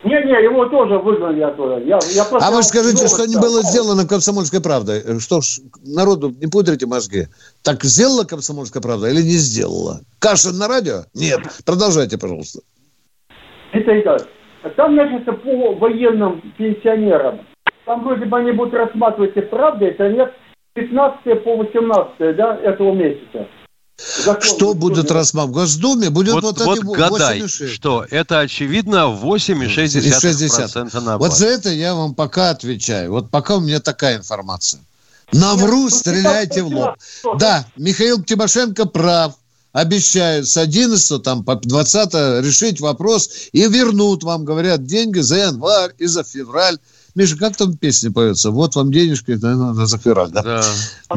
[0.03, 1.79] Не-не, его тоже выгнали оттуда.
[1.79, 5.03] Я, я просто А вы скажите, что не было сделано «Комсомольской правдой».
[5.05, 7.27] Э, Что ж, народу не пудрите мозги.
[7.63, 10.01] Так сделала «Комсомольская правда» или не сделала?
[10.19, 11.05] Кашин на радио?
[11.15, 11.41] Нет.
[11.67, 12.61] Продолжайте, пожалуйста.
[13.73, 14.27] Это и так.
[14.77, 17.41] Там, значит, по военным пенсионерам.
[17.85, 20.33] Там вроде бы они будут рассматривать, и правда это нет,
[20.75, 23.47] 15 по 18 да, этого месяца.
[24.25, 25.19] Закон Что будет Госдумы.
[25.19, 25.51] рассматривать?
[25.51, 27.67] В Госдуме будет вот, Вот, вот эти гадай, 8,6.
[27.69, 33.13] что это очевидно 8,6% на Вот за это я вам пока отвечаю.
[33.13, 34.81] Вот пока у меня такая информация.
[35.33, 36.97] Навру, Нет, ну, стреляйте в лоб.
[37.39, 39.35] Да, Михаил Тимошенко прав.
[39.73, 42.13] Обещают с 11 там, по 20
[42.45, 46.79] решить вопрос и вернут вам, говорят, деньги за январь и за февраль.
[47.15, 48.51] Миша, как там песня поется?
[48.51, 50.31] Вот вам денежки наверное, за февраль.
[50.31, 50.43] Да?
[50.43, 50.65] Да.
[51.09, 51.17] А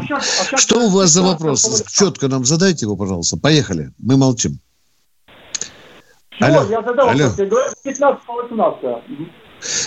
[0.52, 1.82] а Что у вас за вопрос?
[1.90, 3.36] Четко нам задайте его, пожалуйста.
[3.36, 3.92] Поехали.
[3.98, 4.58] Мы молчим.
[6.36, 6.66] Всё, Алло.
[6.70, 7.18] я задал Алло.
[7.24, 9.30] вопрос, я говорю, 15 по 18 Мгм.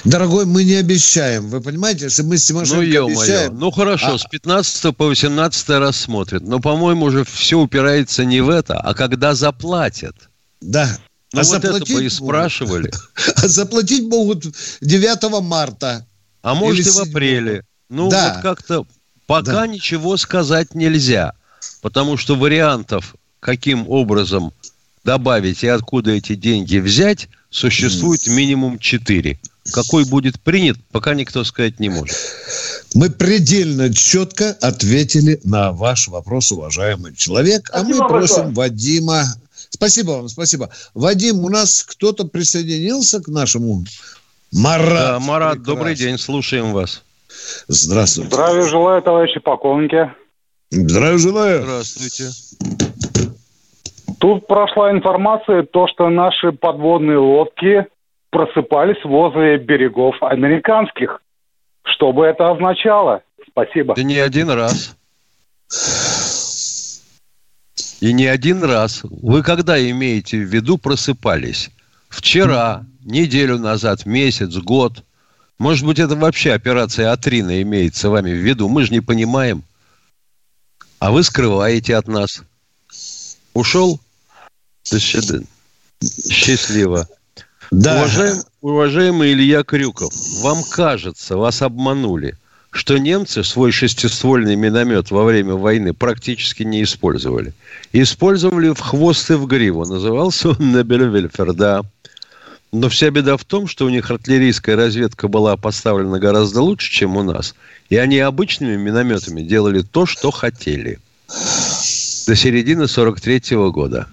[0.05, 1.49] Дорогой, мы не обещаем.
[1.49, 3.17] Вы понимаете, если мы с Ну, Тимошенко ё-моё.
[3.19, 3.59] обещаем...
[3.59, 6.41] Ну, хорошо, А- с 15 по 18 рассмотрят.
[6.43, 10.15] Но, по-моему, уже все упирается не в это, а когда заплатят.
[10.61, 10.97] Да.
[11.33, 12.13] Ну, а вот это заплатить бы и могут.
[12.13, 12.91] спрашивали.
[13.35, 14.45] А заплатить могут
[14.81, 16.05] 9 марта.
[16.41, 17.63] А может и в апреле.
[17.89, 18.33] Ну, Да.
[18.35, 18.85] вот как-то
[19.25, 19.67] пока Да.
[19.67, 21.33] ничего сказать нельзя.
[21.81, 24.53] Потому что вариантов, каким образом
[25.03, 29.39] добавить и откуда эти деньги взять, существует минимум четыре.
[29.73, 32.15] Какой будет принят, пока никто сказать не может.
[32.93, 37.69] Мы предельно четко ответили на ваш вопрос, уважаемый человек.
[37.73, 38.53] А мы Спасибо просим большое.
[38.55, 39.25] Вадима...
[39.77, 40.71] Спасибо вам, спасибо.
[40.95, 43.83] Вадим, у нас кто-то присоединился к нашему...
[44.51, 44.89] Марат.
[44.89, 45.75] Да, Марат, прекрасно.
[45.75, 47.03] добрый день, слушаем вас.
[47.67, 48.31] Здравствуйте.
[48.31, 50.11] Здравия желаю, товарищи полковники.
[50.71, 51.61] Здравия желаю.
[51.61, 52.29] Здравствуйте.
[54.19, 57.85] Тут прошла информация, то, что наши подводные лодки
[58.31, 61.21] просыпались возле берегов американских.
[61.83, 63.21] Что бы это означало?
[63.47, 63.93] Спасибо.
[63.95, 64.95] Да не один раз.
[67.99, 69.01] И не один раз.
[69.03, 71.69] Вы когда имеете в виду просыпались?
[72.09, 75.03] Вчера, неделю назад, месяц, год.
[75.57, 78.69] Может быть, это вообще операция Атрина имеется вами в виду.
[78.69, 79.63] Мы же не понимаем.
[80.99, 82.43] А вы скрываете от нас.
[83.53, 83.99] Ушел?
[84.89, 85.45] До свидания.
[86.29, 87.07] Счастливо.
[87.71, 88.03] Да.
[88.03, 92.37] Уважаем- уважаемый Илья Крюков, вам кажется, вас обманули,
[92.71, 97.53] что немцы свой шестиствольный миномет во время войны практически не использовали.
[97.93, 99.85] Использовали в хвост и в гриву.
[99.85, 101.81] Назывался он Небельвельфер, да.
[102.71, 107.15] Но вся беда в том, что у них артиллерийская разведка была поставлена гораздо лучше, чем
[107.15, 107.55] у нас.
[107.89, 110.99] И они обычными минометами делали то, что хотели.
[112.27, 114.07] До середины 43 года.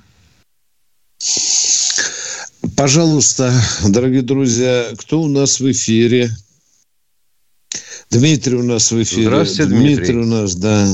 [2.76, 3.52] Пожалуйста,
[3.86, 6.30] дорогие друзья, кто у нас в эфире?
[8.10, 9.28] Дмитрий у нас в эфире.
[9.28, 10.16] Здравствуйте, Дмитрий.
[10.16, 10.84] у нас, да.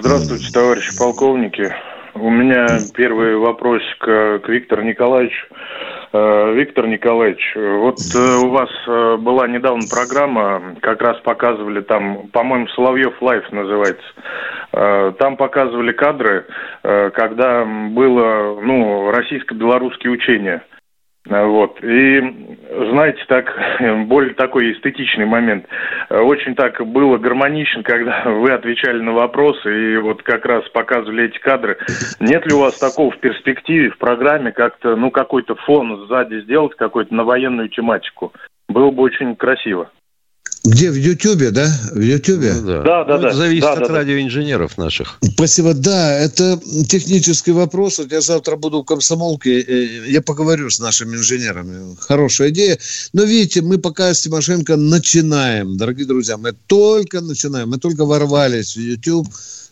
[0.00, 1.72] Здравствуйте, товарищи полковники.
[2.14, 5.46] У меня первый вопрос к, к Виктору Николаевичу.
[6.12, 12.28] Э, Виктор Николаевич, вот э, у вас э, была недавно программа, как раз показывали там,
[12.28, 14.06] по-моему, Соловьев Live называется.
[15.18, 16.44] Там показывали кадры,
[16.82, 20.62] когда было, ну, российско-белорусские учения.
[21.28, 21.82] Вот.
[21.82, 22.20] И,
[22.90, 23.52] знаете, так,
[24.06, 25.66] более такой эстетичный момент.
[26.08, 31.38] Очень так было гармонично, когда вы отвечали на вопросы и вот как раз показывали эти
[31.38, 31.78] кадры.
[32.20, 36.76] Нет ли у вас такого в перспективе, в программе, как-то, ну, какой-то фон сзади сделать,
[36.76, 38.32] какой-то на военную тематику?
[38.68, 39.90] Было бы очень красиво.
[40.66, 40.90] Где?
[40.90, 41.72] В Ютьюбе, да?
[41.92, 42.54] В Ютьюбе?
[42.54, 42.82] Ну да.
[42.82, 43.34] Да, да, Ну, это да.
[43.34, 43.94] зависит Да, от да, да.
[43.94, 45.18] радиоинженеров наших.
[45.22, 45.74] Спасибо.
[45.74, 47.98] Да, это технический вопрос.
[47.98, 49.60] Вот я завтра буду в комсомолке.
[50.10, 51.96] Я поговорю с нашими инженерами.
[52.00, 52.78] Хорошая идея.
[53.12, 56.36] Но видите, мы пока с Тимошенко начинаем, дорогие друзья.
[56.36, 57.70] Мы только начинаем.
[57.70, 59.28] Мы только ворвались в YouTube.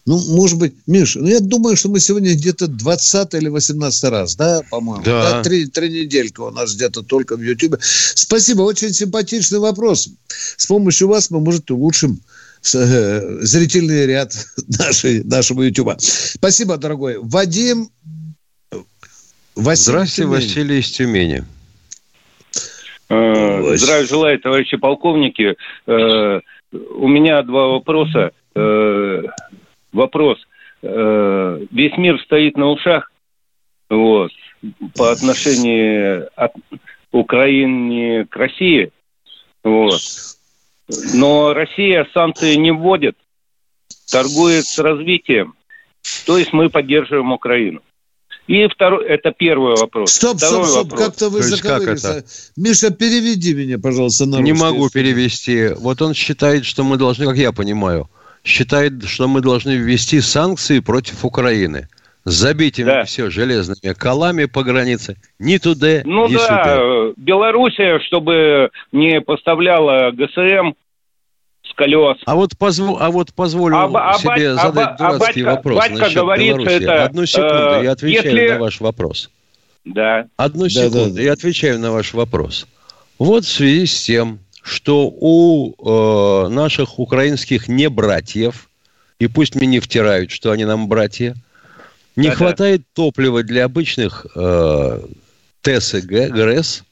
[0.06, 4.36] Ну, может быть, Миш, ну я думаю, что мы сегодня где-то 20 или 18 раз,
[4.36, 5.02] да, по-моему?
[5.02, 5.42] Да.
[5.42, 7.76] Три, три недельки у нас где-то только в YouTube.
[7.80, 10.10] Спасибо, очень симпатичный вопрос.
[10.58, 12.20] С помощью вас мы, может, улучшим
[12.74, 14.32] э, зрительный ряд
[14.78, 15.96] нашей, нашего Ютуба.
[15.98, 17.18] Спасибо, дорогой.
[17.20, 17.88] Вадим
[19.56, 20.34] Василий Здравствуйте, Тюмень.
[20.34, 21.44] Василий из Тюмени.
[23.08, 23.76] Э.
[23.76, 25.56] Здравия желаю, товарищи полковники.
[25.86, 26.40] Э,
[26.72, 28.32] У меня два вопроса.
[29.92, 30.38] Вопрос.
[30.82, 33.10] Весь мир стоит на ушах
[33.88, 34.30] вот,
[34.96, 36.52] по отношению от
[37.12, 38.90] Украины к России.
[39.62, 40.00] Вот.
[40.88, 43.16] Но Россия санкции не вводит,
[44.10, 45.54] торгует с развитием.
[46.26, 47.80] То есть мы поддерживаем Украину.
[48.46, 50.12] И второй, это первый вопрос.
[50.12, 51.06] Стоп, Второй стоп, стоп, вопрос.
[51.06, 52.24] как-то вы есть как это?
[52.56, 55.68] Миша, переведи меня, пожалуйста, на Не русский могу перевести.
[55.68, 58.10] Вот он считает, что мы должны, как я понимаю,
[58.44, 61.88] считает, что мы должны ввести санкции против Украины.
[62.24, 63.04] Забить им Да.
[63.04, 65.16] все железными колами по границе.
[65.38, 67.12] Ни туда, Ну ни да, сюда.
[67.18, 70.72] Белоруссия, чтобы не поставляла ГСМ
[71.68, 72.16] с колес.
[72.24, 75.76] А вот, позво- а вот позволю А а себе а задать а дурацкий батька- вопрос
[75.78, 76.82] батька насчет говорит, Беларуси.
[76.82, 79.30] это, Одну секунду, э, я отвечаю если- на ваш вопрос.
[79.84, 80.26] Да.
[80.38, 81.20] Одну Да, секунду, да.
[81.22, 82.66] я отвечаю на ваш вопрос.
[83.18, 88.70] Вот в связи с тем, что у э, наших украинских небратьев,
[89.18, 91.34] и пусть мне не втирают, что они нам братья,
[92.16, 92.36] не Да-да.
[92.36, 95.00] хватает топлива для обычных э,
[95.62, 96.84] ТЭС и ГРЭС,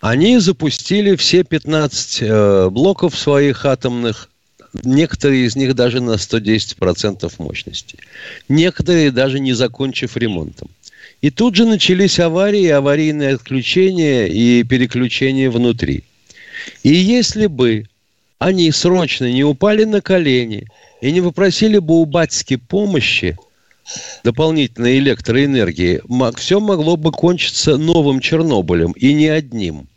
[0.00, 4.30] они запустили все 15 э, блоков своих атомных,
[4.84, 7.98] некоторые из них даже на 110% мощности.
[8.48, 10.68] Некоторые даже не закончив ремонтом.
[11.22, 16.04] И тут же начались аварии, аварийные отключения и переключения внутри.
[16.82, 17.86] И если бы
[18.38, 20.66] они срочно не упали на колени
[21.00, 23.36] и не попросили бы у батьки помощи,
[24.24, 26.02] дополнительной электроэнергии,
[26.36, 29.88] все могло бы кончиться новым Чернобылем, и не одним.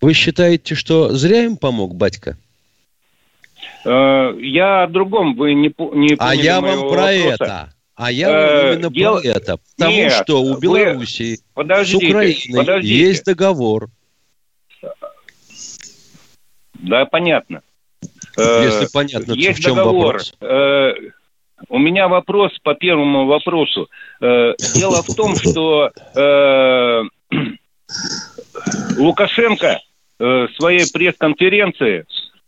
[0.00, 2.36] Вы считаете, что зря им помог батька?
[3.84, 7.10] Э, Я о другом, вы не, не А я вам про вопроса.
[7.34, 7.74] это.
[7.94, 9.58] А я Э, вам именно дело- про это.
[9.76, 11.40] Потому Нет, что у вы- Белоруссии с
[11.94, 12.94] Украиной подождите.
[12.96, 13.88] есть договор.
[16.74, 17.62] Да, понятно.
[18.36, 20.04] Э, Если понятно, есть в чем договор.
[20.06, 20.34] вопрос.
[21.68, 23.88] У меня вопрос по первому вопросу.
[24.20, 27.02] Э, Дело в том, что э,
[28.98, 29.80] Лукашенко
[30.18, 32.04] э, в своей пресс-конференции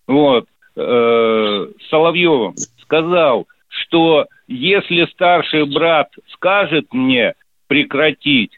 [0.07, 0.47] вот,
[0.77, 7.35] Соловьевым сказал, что если старший брат скажет мне
[7.67, 8.53] прекратить,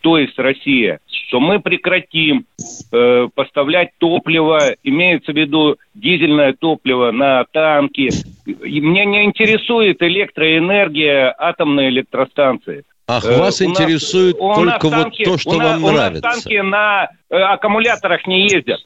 [0.00, 2.46] то есть Россия, то мы прекратим
[2.92, 8.10] э, поставлять топливо, имеется в виду дизельное топливо на танки.
[8.46, 12.84] И меня не интересует электроэнергия атомной электростанции.
[13.06, 15.64] Ах, Э, вас у нас- интересует у нас только вот танки- то, что у на-
[15.64, 16.22] вам у нас нравится.
[16.22, 18.80] танки на э, аккумуляторах не ездят.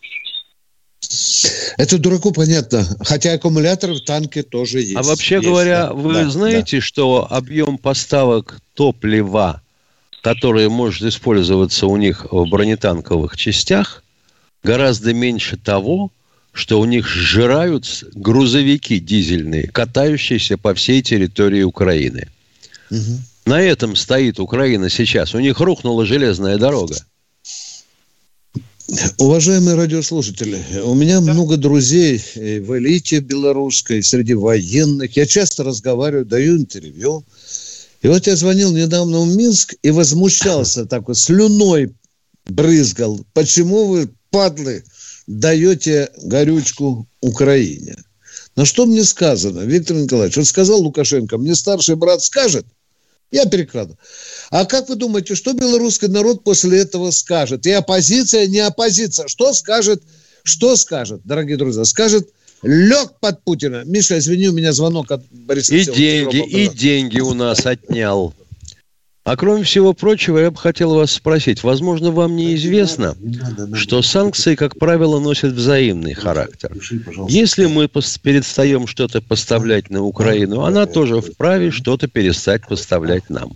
[1.79, 2.83] Это дураку понятно.
[3.01, 4.97] Хотя аккумуляторы в танке тоже есть.
[4.97, 5.93] А вообще Есть, говоря, да.
[5.95, 9.63] вы Да, знаете, что объем поставок топлива,
[10.23, 14.03] который может использоваться у них в бронетанковых частях,
[14.63, 16.11] гораздо меньше того,
[16.53, 22.29] что у них сжирают грузовики дизельные, катающиеся по всей территории Украины.
[22.91, 22.97] да.
[22.97, 23.25] Мгм.
[23.45, 25.35] На этом стоит Украина сейчас.
[25.35, 26.95] У них рухнула железная дорога.
[29.17, 35.17] Уважаемые радиослушатели, у меня много друзей э, в элите белорусской, среди военных.
[35.17, 37.25] Я часто разговариваю, даю интервью.
[38.03, 41.95] И вот я звонил недавно в Минск и возмущался так вот, слюной
[42.45, 43.25] брызгал.
[43.33, 44.85] Почему вы, падлы,
[45.27, 47.97] даете горючку Украине?
[48.57, 52.67] На что мне сказано, Виктор Николаевич, он сказал Лукашенко, мне старший брат скажет,
[53.31, 53.99] я перекладываю.
[54.51, 57.65] А как вы думаете, что белорусский народ после этого скажет?
[57.67, 59.27] И оппозиция, не оппозиция.
[59.27, 60.03] Что скажет?
[60.43, 61.85] Что скажет, дорогие друзья?
[61.87, 62.29] Скажет,
[62.63, 63.83] лег под Путина.
[63.85, 66.31] Миша, извини, у меня звонок от Бориса И Всеволодовича.
[66.31, 68.35] деньги, и деньги у нас отнял.
[69.25, 73.15] А кроме всего прочего, я бы хотел вас спросить, возможно, вам неизвестно,
[73.75, 76.77] что санкции, как правило, носят взаимный характер.
[77.29, 83.53] Если мы перестаем что-то поставлять на Украину, она тоже вправе что-то перестать поставлять нам.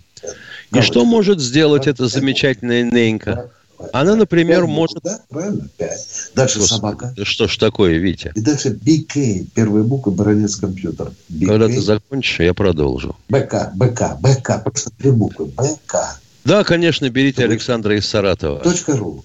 [0.73, 3.51] И что может сделать эта замечательная Ненька?
[3.93, 4.99] Она, например, может...
[5.03, 5.67] Да, правильно?
[5.77, 6.31] Пять.
[6.35, 7.13] Дальше Господи, собака.
[7.23, 8.31] Что ж такое, Витя?
[8.35, 9.47] И дальше BK.
[9.53, 11.11] Первые буквы баронец компьютер.
[11.31, 11.45] BK.
[11.45, 13.15] Когда ты закончишь, я продолжу.
[13.29, 14.59] БК, БК, БК.
[14.59, 15.45] Просто две буквы.
[15.45, 16.19] БК.
[16.43, 18.59] Да, конечно, берите Александра из Саратова.
[18.59, 19.23] Точка ру.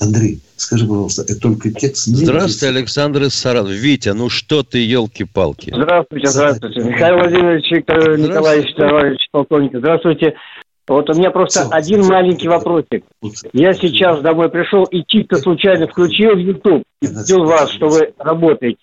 [0.00, 2.06] Андрей, скажи, пожалуйста, это только текст?
[2.06, 2.68] не Здравствуйте?
[2.68, 3.72] Александр из Саратова.
[3.72, 5.72] Витя, ну что ты, елки-палки?
[5.74, 6.80] Здравствуйте, здравствуйте.
[6.82, 10.34] Михаил Владимирович, Виктор Николаевич, товарищ полковник, здравствуйте.
[10.88, 12.12] Вот у меня просто Всё, один всё.
[12.12, 13.04] маленький вопросик.
[13.52, 18.80] Я сейчас домой пришел и чисто случайно включил YouTube и видел вас, что вы работаете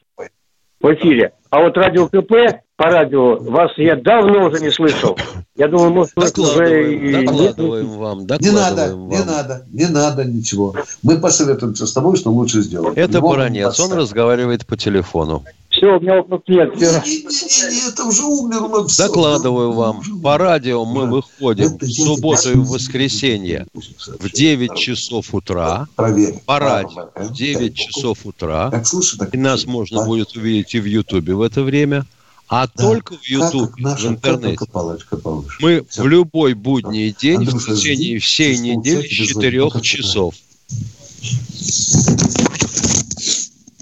[0.80, 1.34] в эфире.
[1.50, 3.38] А вот радио КП по радио.
[3.38, 5.18] Вас я давно уже не слышал.
[5.56, 7.24] Я думаю, может, вы уже...
[7.24, 9.10] Докладываем вам, Не докладываем надо, вам.
[9.10, 10.76] не надо, не надо ничего.
[11.02, 12.98] Мы посоветуемся с тобой, что лучше сделать.
[12.98, 15.44] Это Его Баранец, он разговаривает по телефону.
[15.70, 16.74] Все, у меня вопрос нет.
[16.76, 18.64] Не, не, не, не, это уже умер.
[18.64, 19.08] он всё.
[19.08, 25.88] Докладываю вам, по радио мы выходим в субботу и в воскресенье в 9 часов утра.
[25.98, 26.36] Проверь.
[26.46, 28.70] По радио в 9 часов утра.
[28.72, 32.06] Как слышишь, так И нас можно будет увидеть и в Ютубе в это время.
[32.48, 34.66] А только в как Ютубе, в как интернете.
[34.72, 35.20] палочка.
[35.60, 36.04] Мы Всё.
[36.04, 39.52] в любой будний день в Андрюша, течение жди, всей недели с тебе звоню.
[39.52, 40.36] 4 Пока, часов.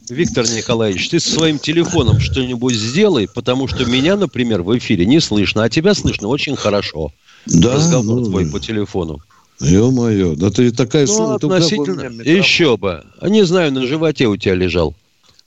[0.10, 5.20] Виктор Николаевич, ты со своим телефоном что-нибудь сделай, потому что меня, например, в эфире не
[5.20, 7.12] слышно, а тебя слышно очень хорошо.
[7.46, 9.20] Да, Разговор ну, твой по телефону.
[9.60, 11.06] Ё-моё, да ты такая...
[11.08, 12.22] Ну, как относительно...
[12.22, 13.04] Еще бы.
[13.20, 14.96] А Не знаю, на животе у тебя лежал.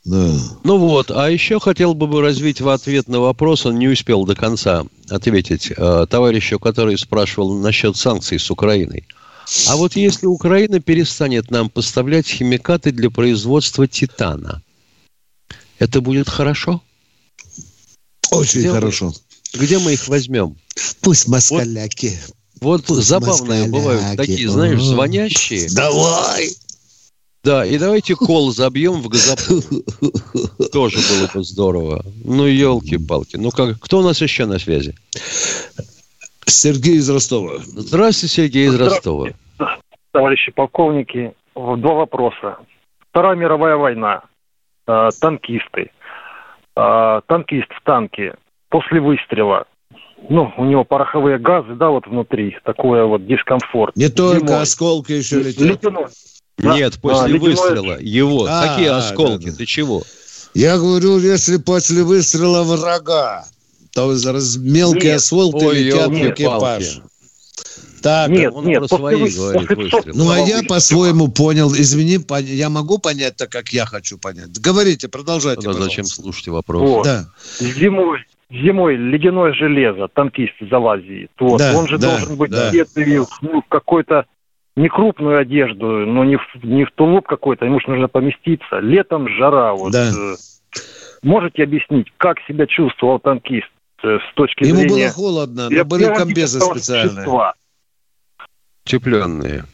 [0.06, 0.32] Да.
[0.62, 4.36] Ну вот, а еще хотел бы развить в ответ на вопрос, он не успел до
[4.36, 9.04] конца ответить, э, товарищу, который спрашивал насчет санкций с Украиной.
[9.66, 14.62] А вот если Украина перестанет нам поставлять химикаты для производства титана,
[15.80, 16.80] это будет хорошо?
[18.30, 19.14] Очень Где мы- хорошо.
[19.54, 20.56] Где мы их возьмем?
[21.00, 22.16] Пусть москаляки.
[22.60, 23.70] Вот Пусть забавные москаляки.
[23.70, 25.68] бывают такие, знаешь, звонящие.
[25.72, 26.54] Давай!
[27.46, 29.62] Да, и давайте кол забьем в газопровод.
[30.72, 32.02] Тоже было бы здорово.
[32.24, 33.36] Ну, елки-палки.
[33.36, 34.96] Ну, как, кто у нас еще на связи?
[36.44, 37.58] Сергей из Ростова.
[37.60, 39.28] Здравствуйте, Сергей из Ростова.
[40.10, 42.58] товарищи полковники, два вопроса.
[43.10, 44.24] Вторая мировая война.
[44.88, 45.92] Э, танкисты.
[46.74, 48.34] Э, танкист в танке
[48.70, 49.66] после выстрела.
[50.28, 52.58] Ну, у него пороховые газы, да, вот внутри.
[52.64, 53.94] Такое вот дискомфорт.
[53.94, 54.62] Не только Зимой.
[54.62, 55.84] осколки еще летят.
[56.58, 58.46] Нет, А, после ледяное- выстрела его.
[58.48, 59.44] А, Какие а, осколки?
[59.46, 59.56] да, да.
[59.58, 60.02] Ты чего?
[60.54, 63.44] Я говорю, если после выстрела врага,
[63.92, 65.16] то раз мелкие Нет.
[65.16, 67.00] осколки Ой, летят в экипаж.
[68.02, 71.72] Так, Нет, Он нет, про после свои вы- говорит после ну а я по-своему понял.
[71.74, 74.58] Извини, пон- я могу понять так, как я хочу понять.
[74.60, 76.82] Говорите, продолжайте, Тогда зачем слушайте вопрос?
[76.82, 77.04] Вот.
[77.04, 77.26] Да.
[77.58, 81.28] Зимой, зимой ледяное железо, танкист из Алазии.
[81.40, 81.58] Вот.
[81.58, 82.68] Да, Он же да, должен быть да.
[82.68, 84.24] одетый в ну, какой-то
[84.76, 88.78] не крупную одежду, но не в, не в тулуп какой-то, ему же нужно поместиться.
[88.80, 89.72] Летом жара.
[89.72, 90.10] Вот, Да.
[90.10, 90.34] э,
[91.22, 93.68] можете объяснить, как себя чувствовал танкист
[94.02, 95.10] э, с точки Ему было зрения...
[95.10, 97.10] холодно, но были комбезы специальные.
[97.14, 97.54] существа?
[98.84, 99.64] Утепленные.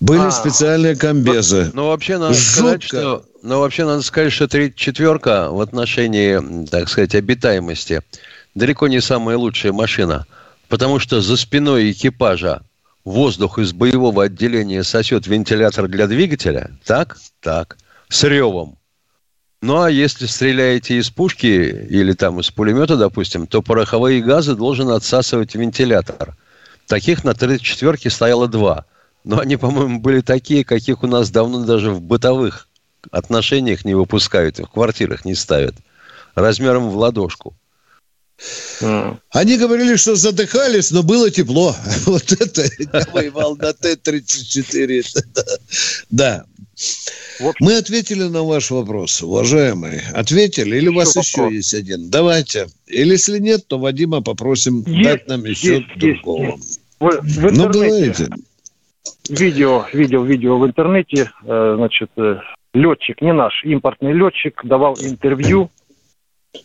[0.00, 0.30] Были А.
[0.30, 1.70] специальные комбезы.
[1.72, 2.98] Но вообще надо сказать, Жутко.
[2.98, 8.02] что, но вообще надо сказать, что третья четверка в отношении, так сказать, обитаемости
[8.54, 10.26] далеко не самая лучшая машина,
[10.68, 12.60] потому что за спиной экипажа
[13.04, 17.76] воздух из боевого отделения сосет вентилятор для двигателя, так, так,
[18.08, 18.78] с ревом.
[19.60, 24.90] Ну а если стреляете из пушки или там из пулемета, допустим, то пороховые газы должен
[24.90, 26.36] отсасывать вентилятор.
[26.88, 28.86] Таких на третьей четверке стояло два.
[29.24, 32.68] Но они, по-моему, были такие, каких у нас давно даже в бытовых
[33.12, 35.76] отношениях не выпускают, в квартирах не ставят.
[36.34, 37.54] Размером в ладошку.
[38.80, 39.20] М.
[39.30, 41.74] Они говорили, что задыхались, но было тепло.
[42.06, 45.02] Вот это я воевал на Т-34.
[46.10, 46.44] Да.
[47.38, 50.02] В Мы ответили на ваш вопрос, уважаемые.
[50.14, 50.76] Ответили?
[50.76, 52.10] Или у вас Еще есть один?
[52.10, 52.66] Давайте.
[52.86, 56.58] Или если нет, то Вадима попросим Есть, дать нам еще есть, есть, другого.
[56.98, 58.28] в, в Ну, говорите.
[59.28, 62.36] видео, видео, видео в интернете, э, значит, э,
[62.74, 65.70] летчик, не наш, импортный летчик, давал интервью.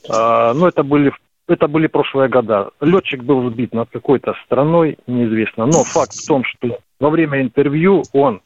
[0.09, 1.11] А, ну, это были,
[1.47, 2.71] это были прошлые года.
[2.81, 5.65] Летчик был сбит над какой-то страной, неизвестно.
[5.65, 8.41] Но факт в том, что во время интервью он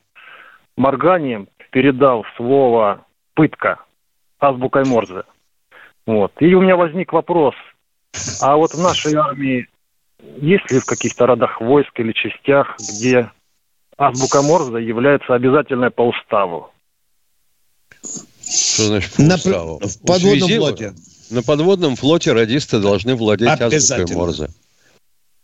[0.77, 3.79] морганием передал слово «пытка»
[4.39, 5.23] азбукой Морзе.
[6.05, 6.31] Вот.
[6.39, 7.55] И у меня возник вопрос,
[8.41, 9.67] а вот в нашей армии
[10.37, 13.31] есть ли в каких-то родах войск или частях, где
[13.97, 16.71] азбука Морзе является обязательной по уставу?
[18.43, 19.79] Что значит по На уставу?
[19.79, 20.93] пр- в подводном флоте.
[21.31, 24.15] На подводном флоте радисты должны владеть азбукой.
[24.15, 24.49] Морзе.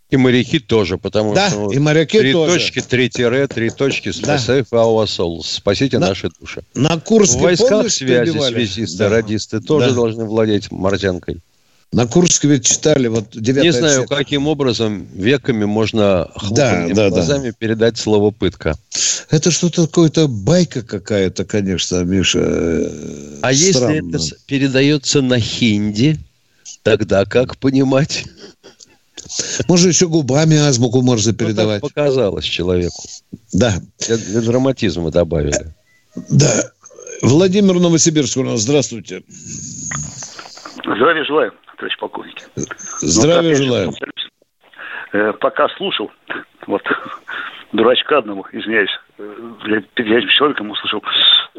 [0.09, 2.53] И моряки тоже, потому Да, что и моряки три тоже.
[2.53, 4.37] точки, три тире, три точки, Да.
[4.37, 5.43] спасай our souls.
[5.43, 6.09] Спасите Да.
[6.09, 6.63] наши души.
[6.75, 8.53] На В Курске войсках полностью связи перебивали?
[8.53, 9.09] связисты, Да.
[9.09, 9.95] радисты тоже Да.
[9.95, 11.41] должны владеть морзянкой.
[11.93, 14.09] На Курске ведь читали, вот Не девятая знаю, часть.
[14.09, 17.09] каким образом веками можно да, да.
[17.09, 18.77] глазами передать слово «пытка».
[19.29, 22.39] Это что-то какое-то байка какая-то, конечно, Миша.
[22.41, 24.09] э, А если странно.
[24.09, 26.19] это с- передается на хинди,
[26.83, 28.25] тогда как понимать?
[29.69, 31.81] Можно еще губами азбуку Морзе Ну, так передавать.
[31.81, 33.01] показалось человеку.
[33.53, 35.73] Да, Для, для драматизма добавили.
[36.29, 36.69] да.
[37.21, 39.23] Владимир Новосибирск у нас, здравствуйте.
[40.83, 42.35] Здравия желаю, товарищ полковник.
[43.01, 43.93] Здравия Вот, опять же, желаю.
[45.13, 46.11] э, Пока слушал,
[46.67, 46.81] вот,
[47.73, 51.01] дурачка одного, извиняюсь, э, для педиатрического человека услышал,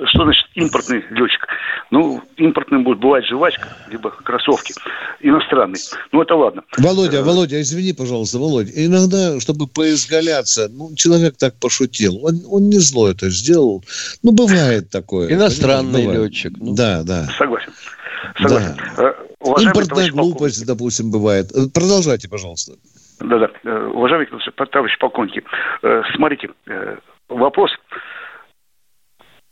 [0.06, 1.46] что значит импортный летчик.
[1.90, 4.74] Ну, импортным будет бывать жвачка, либо кроссовки,
[5.20, 5.80] иностранный.
[6.12, 6.62] Ну, это ладно.
[6.76, 8.70] Володя, Володя, извини, пожалуйста, Володя.
[8.74, 12.24] Иногда, чтобы поизгаляться, ну, человек так пошутил.
[12.24, 13.82] Он, он не зло это сделал.
[14.22, 15.32] Ну, бывает такое.
[15.32, 16.20] Иностранный бывает.
[16.24, 16.52] летчик.
[16.58, 16.74] ну.
[16.74, 17.24] Да, да.
[17.38, 17.72] Согласен.
[18.40, 18.76] Согласен.
[18.98, 19.14] Э,
[19.50, 21.46] уважаемый Импортная полковник, глупость, допустим, бывает.
[21.52, 22.72] Э, Продолжайте, пожалуйста.
[23.20, 23.50] Да-да.
[23.64, 24.26] Э, Уважаемый
[24.70, 25.42] товарищ полковники,
[25.82, 26.50] э, смотрите,
[27.28, 27.70] вопрос,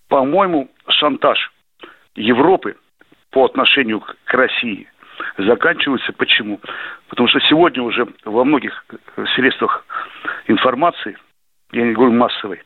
[0.08, 1.52] по-моему, шантаж
[2.14, 2.76] Европы
[3.30, 4.88] по отношению к России
[5.38, 6.12] заканчивается.
[6.12, 6.60] Почему?
[7.08, 8.84] Потому что сегодня уже во многих
[9.34, 9.84] средствах
[10.46, 11.16] информации,
[11.72, 12.62] я не говорю массовой,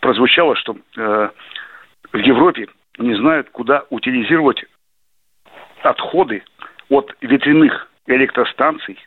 [0.00, 2.68] прозвучало, что в Европе
[2.98, 4.64] не знают, куда утилизировать
[5.82, 6.42] отходы
[6.88, 8.98] от ветряных электростанций,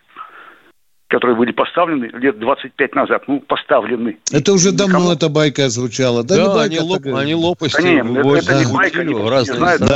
[1.08, 3.24] которые были поставлены лет 25 назад.
[3.28, 4.18] Ну, поставлены.
[4.32, 6.24] Это уже давно Никому- эта байка звучала.
[6.24, 8.66] Да, Да, не байка, они, лоп- так- они лопасти Да не, это- вывозят это не
[8.66, 9.82] в байка, не разные знает.
[9.84, 9.92] страны,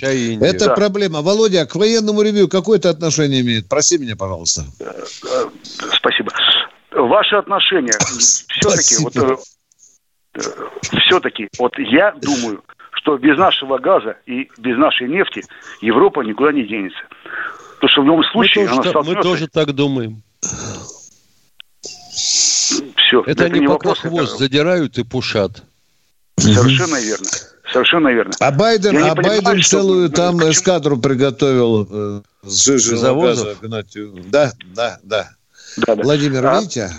[0.00, 0.12] Да.
[0.12, 0.42] Индию.
[0.48, 0.74] Это Да.
[0.74, 1.22] проблема.
[1.22, 3.68] Володя, к военному ревью какое это отношение имеет?
[3.68, 4.62] Проси меня, пожалуйста.
[4.80, 5.48] Э,
[5.96, 6.30] Спасибо.
[6.92, 10.40] Ваше отношение все-таки вот э,
[11.06, 12.62] все-таки вот я думаю,
[13.00, 15.42] что без нашего газа и без нашей нефти
[15.80, 16.98] Европа никуда не денется.
[17.76, 19.22] Потому что в любом мы, случае тоже, она мы столкнется.
[19.22, 20.22] тоже так думаем.
[22.96, 23.22] Все.
[23.26, 25.62] Это, они не пока вопрос, хвост это задирают и пушат.
[26.38, 27.26] совершенно верно.
[27.72, 28.32] Совершенно верно.
[28.40, 33.46] А Байден, а понимаю, Байден что- целую там почему- эскадру приготовил э, сжиженного Газовозов?
[33.46, 33.96] газа гнать.
[34.30, 35.30] Да, да, да.
[35.76, 36.02] Да, да.
[36.02, 36.90] Владимир, А видите?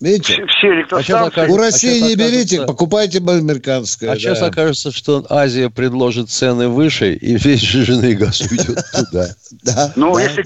[0.00, 0.44] Видите?
[0.46, 1.28] Все, электростанции...
[1.28, 4.10] окажется- У а России сейчас не берите, покупайте американское.
[4.10, 4.18] А да.
[4.20, 9.28] сейчас окажется, что Азия предложит цены выше, и весь жиженый газ уйдет туда.
[9.62, 10.42] Да, Ну, если,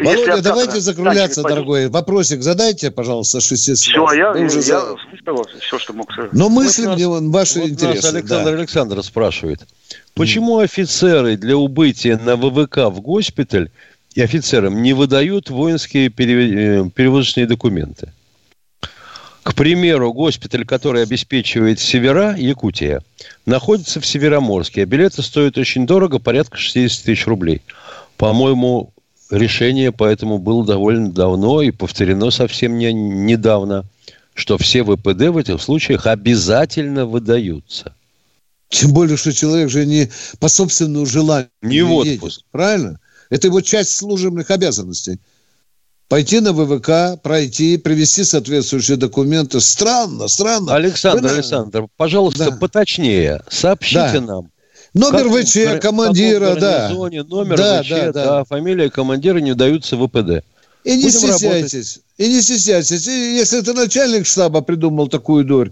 [0.00, 1.88] Володя, давайте закругляться, дорогой.
[1.88, 6.32] Вопросик задайте, пожалуйста, шести Все, я, я, уже я слышал все, что мог сказать.
[6.34, 8.08] Но мысли мне ваши Вот интересы.
[8.08, 8.58] Александр да.
[8.58, 9.60] Александр спрашивает,
[10.14, 13.70] почему офицеры для убытия на ВВК в госпиталь
[14.14, 16.10] и офицерам не выдают воинские э,
[16.90, 18.12] перевозочные документы?
[19.42, 23.02] К примеру, госпиталь, который обеспечивает Севера, Якутия,
[23.44, 27.62] находится в Североморске, а билеты стоят очень дорого, порядка 60 тысяч рублей.
[28.16, 28.92] По-моему,
[29.30, 33.84] решение поэтому было довольно давно и повторено совсем не, недавно,
[34.34, 37.94] что все ВПД в этих случаях обязательно выдаются.
[38.68, 40.08] Тем более, что человек же не
[40.38, 42.42] по собственному желанию Не в едет, отпуск.
[42.52, 42.98] правильно?
[43.32, 45.18] Это его часть служебных обязанностей.
[46.08, 49.58] Пойти на ВВК, пройти, привести соответствующие документы.
[49.62, 50.74] Странно, странно.
[50.74, 52.56] Александр, Вы Александр, пожалуйста, Да.
[52.58, 53.42] поточнее.
[53.48, 54.20] Сообщите Да.
[54.20, 54.50] нам.
[54.92, 56.90] Номер в каком ВЧ, командира, да.
[56.90, 58.44] номер Да, ВЧ, да, да, да.
[58.44, 60.44] фамилия командира не даются ВПД.
[60.84, 62.00] И не Будем стесняйтесь.
[62.18, 63.06] И не стесняйтесь.
[63.06, 65.70] И если ты начальник штаба придумал такую дурь,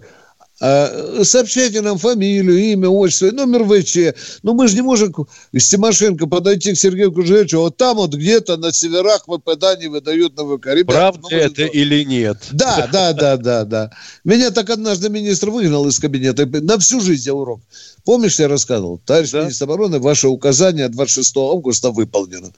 [0.61, 4.15] сообщайте нам фамилию, имя, отчество, номер ВЧ.
[4.43, 5.13] Но мы же не можем
[5.53, 10.37] с Тимошенко подойти к Сергею Кужевичу, вот там вот где-то на северах ВПД не выдают
[10.37, 10.67] на ВК.
[10.67, 12.37] Ребята, Правда ну, это или нет?
[12.51, 13.91] Да, да, да, да, да.
[14.23, 16.45] Меня так однажды министр выгнал из кабинета.
[16.45, 17.61] На всю жизнь я урок.
[18.05, 18.99] Помнишь, я рассказывал?
[19.03, 19.41] Товарищ Да.
[19.41, 22.51] министр обороны, ваше указание 26 августа выполнено.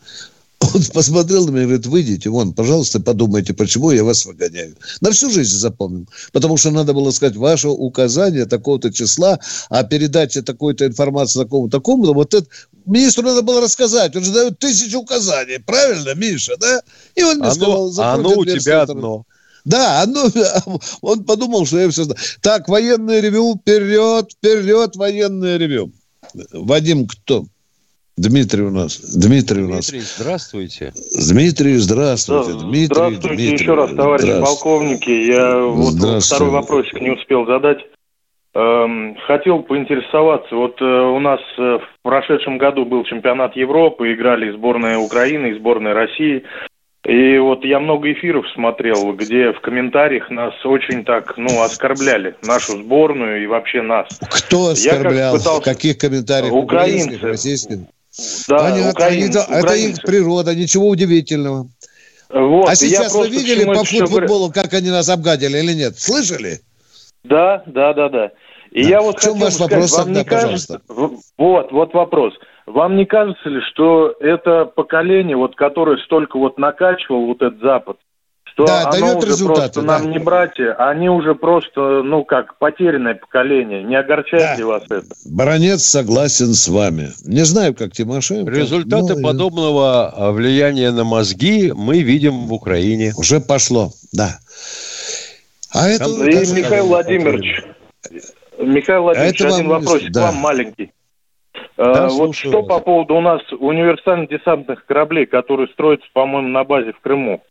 [0.73, 4.75] Он посмотрел на меня и говорит, выйдите вон, пожалуйста, подумайте, почему я вас выгоняю.
[5.01, 6.07] На всю жизнь запомнил.
[6.31, 9.39] Потому что надо было сказать, ваше указание такого-то числа,
[9.69, 12.47] а передача такой-то информации такому такому вот это
[12.85, 14.15] министру надо было рассказать.
[14.15, 15.59] Он же дает тысячу указаний.
[15.59, 16.81] Правильно, Миша, да?
[17.15, 18.91] И он мне сказал, Оно, «Закройте оно у тебя той стороны».
[18.91, 19.25] одно.
[19.65, 20.29] Да, оно,
[21.01, 22.19] он подумал, что я все знаю.
[22.41, 25.91] Так, военное ревю, вперед, вперед, военное ревю.
[26.51, 27.45] Вадим кто?
[28.17, 28.99] Дмитрий у нас.
[28.99, 29.89] Дмитрий у нас.
[29.89, 30.93] Дмитрий, здравствуйте.
[31.29, 32.53] Дмитрий, здравствуйте.
[32.59, 33.53] Дмитрий, Здравствуйте Дмитрий.
[33.53, 34.45] еще раз, товарищи Здравствуйте.
[34.63, 35.09] полковники.
[35.09, 37.79] Я вот второй вопросик не успел задать.
[38.53, 40.55] Эм, Хотел поинтересоваться.
[40.55, 45.53] Вот э, у нас э, в прошедшем году был чемпионат Европы, играли сборная Украины, и
[45.57, 46.43] сборная России.
[47.07, 52.73] И вот я много эфиров смотрел, где в комментариях нас очень так, ну, оскорбляли, нашу
[52.83, 54.07] сборную и вообще нас.
[54.29, 55.33] Кто Я как оскорблял?
[55.35, 56.53] пытался- В каких комментариях?
[56.53, 57.05] Украинцы.
[57.07, 57.77] Украинских, российских?
[58.47, 58.91] Да, Понятно.
[58.91, 59.89] украин- Они- это украинцы.
[59.89, 61.67] их природа, ничего удивительного.
[62.29, 64.07] Вот, а сейчас вы видели по это говорю?
[64.07, 65.99] футболу, как они нас обгадили или нет?
[65.99, 66.59] Слышали?
[67.23, 68.31] Да, да, да, да.
[68.71, 68.89] И Да.
[68.89, 71.23] я вот В чем ваш сказать, вопрос вам тогда, не кажется, пожалуйста?
[71.37, 72.33] вот, вот вопрос.
[72.65, 77.97] Вам не кажется ли, что это поколение, вот, которое столько вот накачивал вот этот Запад,
[78.53, 79.99] что Да, оно дает уже результаты, просто да.
[79.99, 83.83] нам не братья, они уже просто, ну как, потерянное поколение.
[83.83, 85.03] Не огорчает ли вас это?
[85.25, 87.09] Баронец согласен с вами.
[87.25, 88.51] Не знаю, как Тимошенко.
[88.51, 93.13] Результаты но подобного а, влияния на мозги мы видим в Украине.
[93.17, 94.37] Уже пошло, да.
[95.73, 96.05] А это...
[96.05, 97.63] И Михаил Владимирович,
[98.59, 100.19] Михаил Владимирович, А это один вам- вопросик да.
[100.19, 100.91] к вам маленький.
[101.75, 102.67] Да, Э, вот слушаю что вас.
[102.67, 107.41] по поводу у нас универсальных-десантных кораблей, которые строятся, по-моему, на базе в Крыму.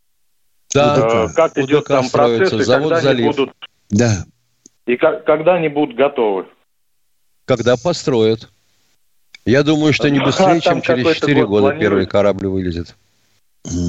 [0.75, 3.37] Да, Э, как идет УДК там процесс и завод когда они «Залив».
[3.37, 3.51] будут
[3.91, 4.25] Да.
[4.87, 6.47] и как- когда они будут готовы?
[7.45, 8.49] Когда построят.
[9.45, 12.47] Я думаю, что не А, быстрее, там чем через какой-то 4 год года первый корабль
[12.47, 12.95] вылезет.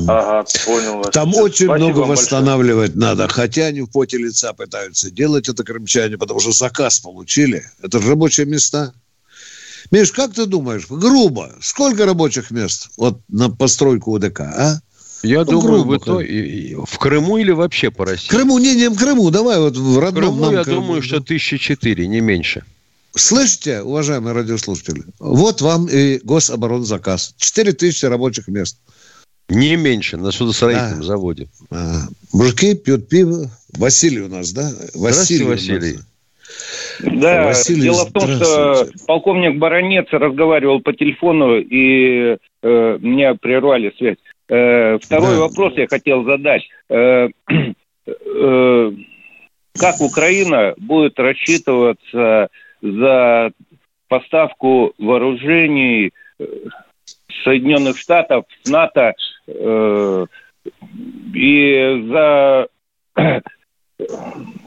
[0.08, 1.10] Ага, понял вас.
[1.12, 6.18] Там очень спасибо много восстанавливать надо, хотя они в поте лица пытаются делать это крымчане,
[6.18, 7.64] потому что заказ получили.
[7.82, 8.94] Это же рабочие места.
[9.92, 14.80] Миш, как ты думаешь, грубо, сколько рабочих мест вот на постройку УДК, а?
[15.24, 18.28] Я Ну, думаю, грубо в, ито- и- и- в Крыму или вообще по России?
[18.28, 20.82] В Крыму, не, не в Крыму, давай вот в В родном Крыму, нам я Крыму.
[20.82, 22.64] думаю, что тысячи четыре, не меньше.
[23.16, 27.36] Слышите, уважаемые радиослушатели, вот вам и гособоронзаказ.
[27.38, 28.78] 4 тысячи рабочих мест.
[29.50, 31.06] Не меньше на судостроительном Да.
[31.06, 31.48] заводе.
[31.70, 32.02] А,
[32.34, 33.50] мужики пьют пиво.
[33.78, 34.64] Василий у нас, да?
[34.64, 34.96] Нас.
[34.96, 36.00] Василий.
[37.02, 43.94] Да, Василий, дело в том, что полковник Баранец разговаривал по телефону, и э, меня прервали
[43.98, 44.18] связь.
[44.50, 45.42] Э, второй Да.
[45.42, 46.64] вопрос я хотел задать.
[46.90, 47.30] Э,
[48.06, 48.92] э,
[49.80, 52.50] как Украина будет рассчитываться
[52.82, 53.52] за
[54.08, 56.12] поставку вооружений
[57.44, 59.16] Соединенных Штатов, НАТО
[61.34, 62.68] и за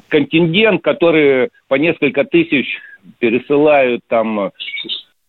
[0.09, 2.67] контингент, который по несколько тысяч
[3.19, 4.51] пересылают там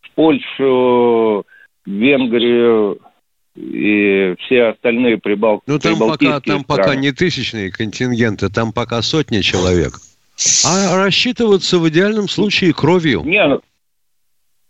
[0.01, 1.45] в Польшу,
[1.85, 2.99] Венгрию
[3.57, 5.61] и все остальные прибал...
[5.65, 7.01] Ну, там пока, прибалтийские там пока страны.
[7.01, 9.99] не тысячные контингенты, там пока сотни человек.
[10.65, 13.23] А рассчитываться в идеальном случае кровью.
[13.23, 13.61] Не, ну,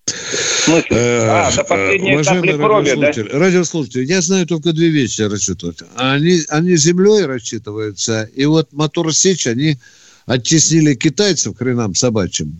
[0.06, 0.98] в смысле?
[0.98, 3.02] Э, а, до последней капли крови, да?
[3.02, 5.80] радиослушатели, радиослушатели, я знаю только две вещи рассчитывать.
[5.98, 9.78] Они, они землей рассчитываются, и вот мотор сечь они
[10.26, 12.58] оттеснили китайцев к хренам собачьим.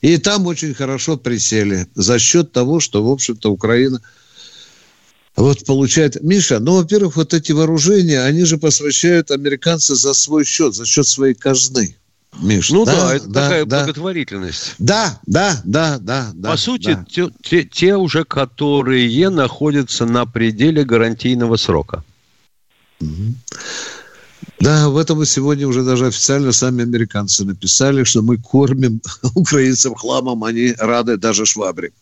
[0.00, 4.00] И там очень хорошо присели за счет того, что, в общем-то, Украина
[5.38, 6.22] вот получает...
[6.22, 11.06] Миша, ну, во-первых, вот эти вооружения, они же посвящают американцы за свой счет, за счет
[11.06, 11.96] своей казны.
[12.40, 13.80] Миш, Ну да, это такая да.
[13.80, 14.74] благотворительность.
[14.78, 16.50] Да, да, да, да, да.
[16.50, 17.06] По сути, да.
[17.10, 22.04] те, те- те уже, которые находятся на пределе гарантийного срока.
[24.60, 29.00] Да, в этом и сегодня уже даже официально сами американцы написали, что мы кормим
[29.34, 31.92] украинцев хламом, они рады даже швабре.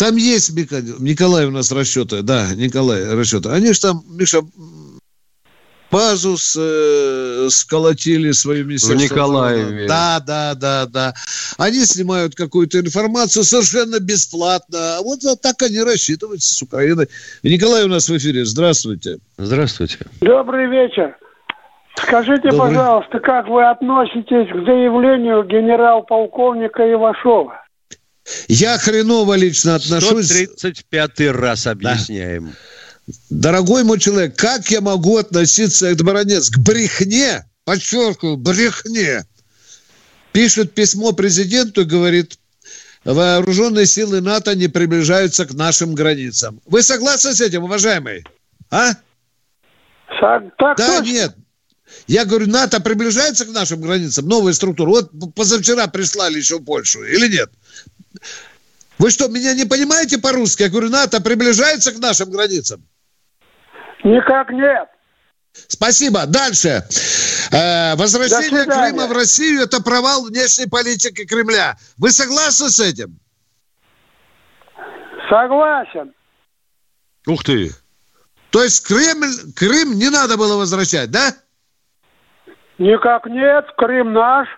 [0.00, 3.50] Там есть, Мика- Николай у нас расчеты, да, Николай расчеты.
[3.50, 4.40] Они же там, Миша,
[5.90, 8.98] базу с, э, сколотили свое министерство.
[8.98, 9.86] В Николаеве.
[9.86, 11.12] Да, да, да, да.
[11.58, 14.96] Они снимают какую-то информацию совершенно бесплатно.
[14.96, 17.06] А Вот так они рассчитываются с Украиной.
[17.42, 18.46] И Николай у нас в эфире.
[18.46, 19.18] Здравствуйте.
[19.36, 19.98] Здравствуйте.
[20.22, 21.14] Добрый вечер.
[21.96, 22.58] Скажите, Добрый.
[22.58, 27.52] пожалуйста, как вы относитесь к заявлению генерал-полковника Ивашова?
[28.48, 30.26] Я хреново лично отношусь.
[30.26, 32.54] 135 раз объясняем.
[33.28, 39.24] Дорогой мой человек, как я могу относиться, это баронец, к брехне, подчеркиваю, брехне.
[40.32, 42.38] Пишет письмо президенту и говорит,
[43.04, 46.60] вооруженные силы НАТО не приближаются к нашим границам.
[46.66, 48.24] Вы согласны с этим, уважаемый?
[48.70, 48.92] А?
[50.58, 51.12] Так да, точно.
[51.12, 51.36] нет.
[52.06, 54.90] Я говорю, НАТО приближается к нашим границам, новая структура.
[54.90, 57.50] Вот позавчера прислали еще в Польшу, или нет?
[58.98, 60.64] Вы что, меня не понимаете по-русски?
[60.64, 62.86] Я говорю, НАТО приближается к нашим границам.
[64.04, 64.88] Никак нет.
[65.68, 66.26] Спасибо.
[66.26, 66.84] Дальше.
[67.50, 68.64] Э, возвращение.
[68.64, 71.76] Крыма в Россию– это провал внешней политики Кремля.
[71.96, 73.18] Вы согласны с этим?
[75.28, 76.12] Согласен.
[77.26, 77.72] Ух ты.
[78.50, 81.34] То есть Кремль, Крым не надо было возвращать, да?
[82.78, 83.66] Никак нет.
[83.76, 84.48] Крым наш.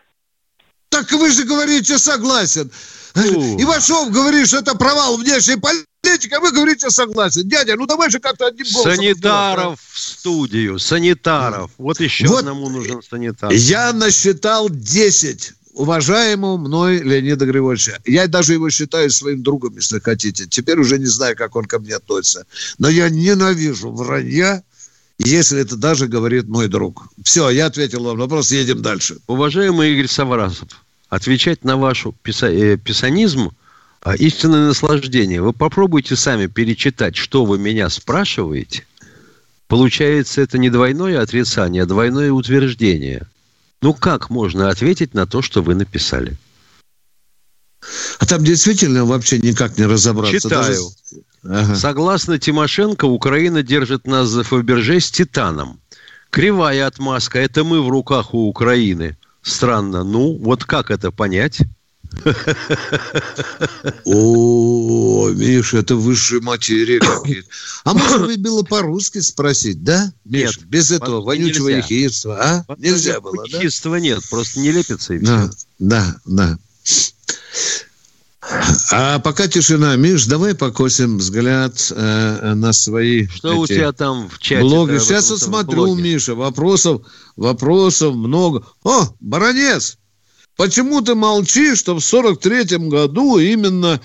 [0.88, 2.70] Так вы же говорите согласен.
[3.14, 7.48] Ивашов говорит, что это провал внешней политики, а вы говорите согласен.
[7.48, 8.96] Дядя, ну давай же как-то одним голосом.
[8.96, 11.70] Санитаров в студию, санитаров.
[11.78, 13.52] Вот еще Вот одному нужен санитар.
[13.52, 17.98] Я насчитал 10 уважаемого мной Леонида Григорьевича.
[18.04, 20.46] Я даже его считаю своим другом, если хотите.
[20.46, 22.46] Теперь уже не знаю, как он ко мне относится.
[22.78, 24.62] Но я ненавижу вранья,
[25.18, 27.08] если это даже говорит мой друг.
[27.22, 29.18] Все, я ответил вам на вопрос, едем дальше.
[29.26, 30.68] Уважаемый Игорь Саврасов,
[31.12, 33.50] отвечать на вашу писа- э, писанизм
[34.00, 35.42] а, истинное наслаждение.
[35.42, 38.86] Вы попробуйте сами перечитать, что вы меня спрашиваете.
[39.68, 43.28] Получается, это не двойное отрицание, а двойное утверждение.
[43.82, 46.38] Ну, как можно ответить на то, что вы написали?
[48.18, 50.40] А там действительно вообще никак не разобраться.
[50.40, 50.82] Читаю.
[51.42, 51.62] Даже...
[51.62, 51.76] Ага.
[51.76, 55.78] Согласно Тимошенко, Украина держит нас за Фаберже с Титаном.
[56.30, 57.38] Кривая отмазка.
[57.38, 59.18] Это мы в руках у Украины.
[59.43, 60.05] Странно.
[60.05, 61.61] Ну, вот как это понять?
[64.05, 67.49] О, Миша, это высшие материи какие-то.
[67.84, 70.12] А можно бы было по-русски спросить, да?
[70.24, 72.64] Миша, нет, без этого вонючего ехидства, а?
[72.78, 73.59] Нельзя было, да?
[73.59, 75.26] Ехидства нет, просто не лепится и все.
[75.26, 76.59] Да, да, да.
[78.90, 84.38] А пока тишина, Миш, давай покосим взгляд э, на свои Что у тебя там в
[84.38, 84.62] чате?
[84.62, 84.98] Блоги.
[84.98, 86.03] Сейчас я смотрю, блоге.
[86.03, 87.03] Миша, вопросов,
[87.36, 88.64] вопросов много.
[88.84, 89.98] О, Баронец,
[90.57, 94.00] почему ты молчишь, что в 43-м году именно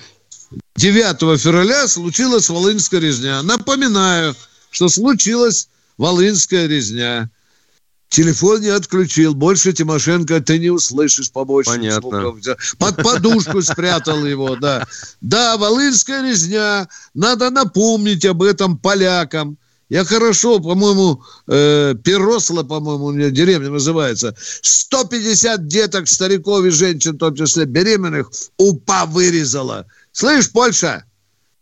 [0.77, 3.41] 9 февраля случилась Волынская резня?
[3.43, 4.35] Напоминаю,
[4.71, 7.29] что случилась Волынская резня.
[8.09, 9.33] Телефон не отключил.
[9.33, 12.21] Больше Тимошенко ты не услышишь побольше Понятно.
[12.21, 12.57] звуков.
[12.77, 14.87] Под подушку спрятал его, да.
[15.21, 16.87] Да, Волынская резня.
[17.13, 19.57] Надо напомнить об этом полякам.
[19.89, 24.35] Я хорошо, по-моему, э, Перосла, по-моему, у меня деревня называется.
[24.61, 29.85] 150 деток, стариков и женщин, в том числе беременных, УПА вырезала.
[30.11, 31.05] Слышь, Польша,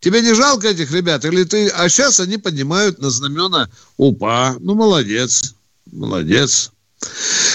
[0.00, 1.24] тебе не жалко этих ребят?
[1.24, 1.68] Или ты...
[1.68, 4.56] А сейчас они поднимают на знамена УПА.
[4.58, 5.55] Ну, молодец.
[5.92, 6.72] Молодец.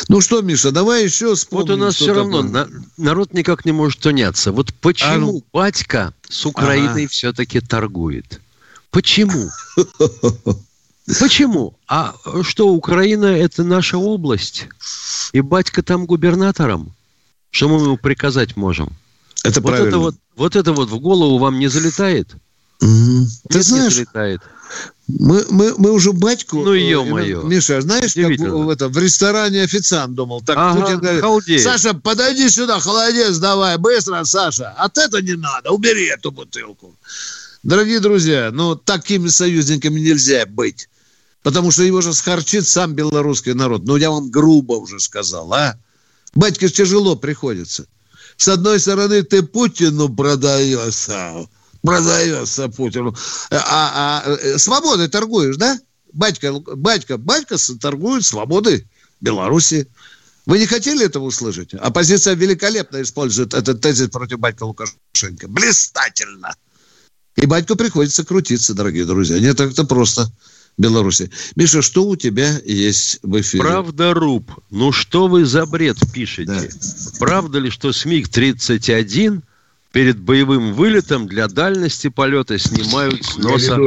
[0.07, 1.67] Ну что, Миша, давай еще вспомним.
[1.67, 2.67] Вот у нас все равно на,
[2.97, 4.51] народ никак не может уняться.
[4.51, 5.43] Вот почему а ну...
[5.51, 7.11] батька с Украиной ага.
[7.11, 8.39] все-таки торгует?
[8.91, 9.49] Почему?
[11.19, 11.75] Почему?
[11.87, 14.67] А что, Украина– это наша область?
[15.33, 16.93] И батька там губернатором?
[17.49, 18.93] Что мы ему приказать можем?
[19.43, 19.89] Это вот правильно.
[19.89, 22.29] Это вот, вот это вот в голову вам не залетает?
[22.81, 23.25] Mm-hmm.
[23.49, 24.41] Ты знаешь, не залетает.
[25.19, 26.63] Мы, мы, мы уже батьку...
[26.63, 27.41] Ну, ё-моё.
[27.43, 30.41] Миша, знаешь, как в, это, в ресторане официант думал.
[30.41, 31.63] Так ага, Путин говорит, халдеет.
[31.63, 34.69] Саша, подойди сюда, холодец давай, быстро, Саша.
[34.77, 36.95] От это не надо, убери эту бутылку.
[37.63, 40.87] Дорогие друзья, ну, такими союзниками нельзя быть.
[41.43, 43.83] Потому что его же схарчит сам белорусский народ.
[43.85, 45.75] Ну, я вам грубо уже сказал, а?
[46.35, 47.87] Батьке тяжело приходится.
[48.37, 51.47] С одной стороны, ты Путину продаешься,
[51.81, 53.15] продается Путину.
[53.49, 55.79] А, а, а свободой торгуешь, да?
[56.13, 58.87] Батька, батька, батька торгует свободой
[59.21, 59.87] Беларуси.
[60.45, 61.73] Вы не хотели этого услышать?
[61.73, 65.47] Оппозиция великолепно использует этот тезис против батька Лукашенко.
[65.47, 66.55] Блистательно.
[67.35, 69.39] И батьку приходится крутиться, дорогие друзья.
[69.39, 70.31] Не так-то просто.
[70.77, 71.29] Беларуси.
[71.55, 73.63] Миша, что у тебя есть в эфире?
[73.63, 74.51] Правда, Руб.
[74.69, 76.51] Ну что вы за бред пишете?
[76.51, 76.61] Да.
[77.19, 79.41] Правда ли, что СМИГ-31
[79.91, 83.77] перед боевым вылетом для дальности полета снимают с носа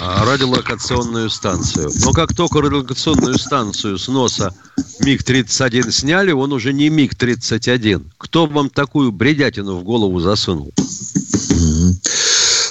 [0.00, 1.90] а, радиолокационную станцию.
[2.04, 4.54] Но как только радиолокационную станцию с носа
[5.00, 8.04] МиГ-31 сняли, он уже не МиГ-31.
[8.18, 10.72] Кто вам такую бредятину в голову засунул?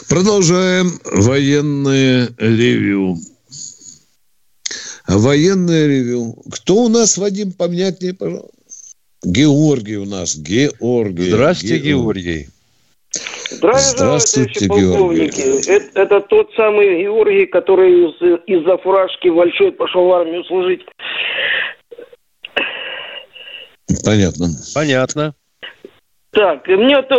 [0.07, 3.17] Продолжаем военное ревью.
[5.07, 6.35] Военное ревью.
[6.51, 8.49] Кто у нас, Вадим, поменять мне, пожалуйста?
[9.23, 10.35] Георгий у нас.
[10.35, 11.29] Георгий.
[11.29, 12.21] Здравствуйте, Георгий.
[12.21, 12.49] Георгий.
[13.15, 15.69] Здравствуйте, полковники.
[15.69, 20.85] Это, это тот самый Георгий, который из, из-за фуражки большой пошел в армию служить.
[24.03, 24.47] Понятно.
[24.73, 25.33] Понятно.
[26.31, 27.15] Так, мне это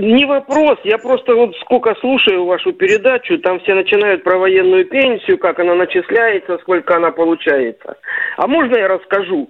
[0.00, 5.38] не вопрос, я просто вот сколько слушаю вашу передачу, там все начинают про военную пенсию,
[5.38, 7.96] как она начисляется, сколько она получается.
[8.36, 9.48] А можно я расскажу?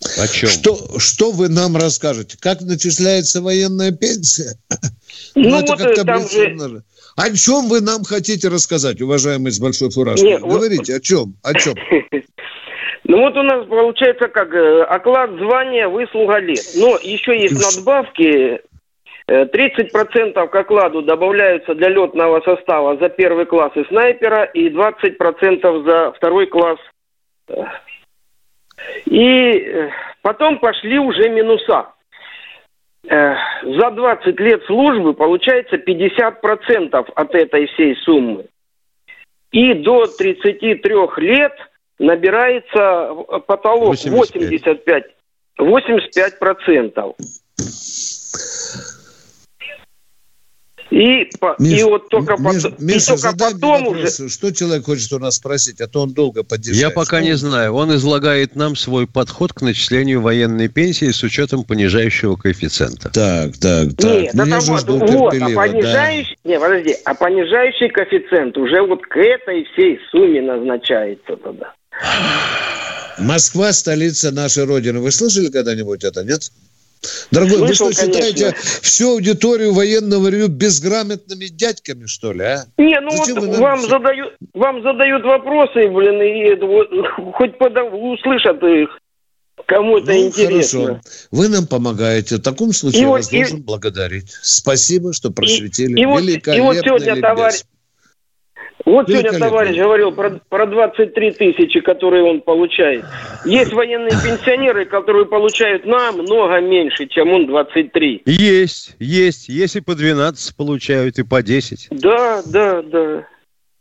[0.00, 0.48] О чем?
[0.48, 2.38] Что, что вы нам расскажете?
[2.40, 4.54] Как начисляется военная пенсия?
[5.34, 6.82] Ну, ну вот это там же...
[7.16, 10.38] О чем вы нам хотите рассказать, уважаемый с большой фуражкой?
[10.38, 10.98] Говорите, вот...
[10.98, 11.34] о чем?
[11.42, 11.74] О чем?
[13.04, 16.62] Ну вот у нас получается как э, оклад звания выслуга лет.
[16.76, 18.60] Но еще есть надбавки.
[19.26, 26.12] 30% к окладу добавляются для летного состава за первый класс и снайпера и 20% за
[26.12, 26.78] второй класс
[29.06, 29.90] и э,
[30.22, 31.88] потом пошли уже минуса.
[33.08, 38.46] Э, за 20 лет службы получается 50% от этой всей суммы.
[39.50, 41.52] И до 33 лет
[41.98, 43.14] набирается
[43.46, 45.04] потолок 85.
[45.58, 47.16] 85 процентов.
[50.90, 51.28] И,
[51.58, 53.98] Миш, и вот только, Миш, потом, Миша, и только задай потом мне уже...
[54.06, 56.80] вопрос, что человек хочет у нас спросить, а то он долго поддерживает.
[56.80, 57.74] Я пока не знаю.
[57.74, 63.10] Он излагает нам свой подход к начислению военной пенсии с учетом понижающего коэффициента.
[63.10, 64.10] Так, так, так.
[64.10, 65.68] Нет, Ну, я это же вот, жду вот, а терпеливо, да.
[65.68, 71.74] понижающий, не, подожди, а понижающий коэффициент уже вот к этой всей сумме назначается тогда.
[73.18, 75.00] Москва столица нашей Родины.
[75.00, 76.50] Вы слышали когда-нибудь это, нет?
[77.30, 78.80] Дорогой, Слышал, вы что, считаете конечно.
[78.82, 82.64] всю аудиторию военного ревю безграмотными дядьками, что ли, а?
[82.76, 86.88] Не, ну Зачем вот вам задают, вам задают вопросы, блин, и вот,
[87.36, 88.88] хоть подав- услышат их,
[89.66, 90.80] кому это Ну, интересно.
[90.86, 91.00] хорошо.
[91.30, 92.36] Вы нам помогаете.
[92.36, 94.30] В таком случае И я вот- вас и- должен благодарить.
[94.42, 96.00] Спасибо, что просветили.
[96.00, 97.20] и вот- и вот сегодня ликбез.
[97.30, 97.64] товарищ-
[98.88, 103.04] Вот сегодня товарищ говорил про, про 23 тысячи, которые он получает.
[103.44, 108.22] Есть военные пенсионеры, которые получают намного меньше, чем он 23.
[108.24, 109.48] Есть, есть.
[109.48, 111.88] Есть и по 12 получают, и по 10.
[111.90, 113.26] Да, да, да.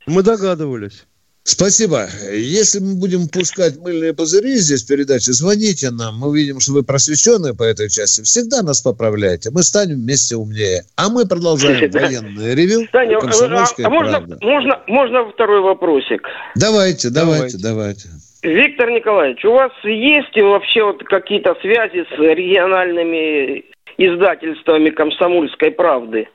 [0.06, 1.06] Мы догадывались.
[1.48, 2.08] Спасибо.
[2.30, 6.20] Если мы будем пускать мыльные пузыри здесь в передаче, звоните нам.
[6.20, 8.22] Мы видим, что вы просвещенные по этой части.
[8.22, 9.50] Всегда нас поправляйте.
[9.52, 10.84] Мы станем вместе умнее.
[10.98, 12.86] А мы продолжаем военное ревю.
[12.92, 14.38] Таня, а, «Комсомольская а можно, правда».
[14.42, 16.28] можно, можно второй вопросик?
[16.56, 18.10] Давайте, давайте, давайте.
[18.44, 23.64] Виктор Николаевич, у вас есть вообще вот какие-то связи с региональными
[23.98, 26.28] издательствами «Комсомольской правды»?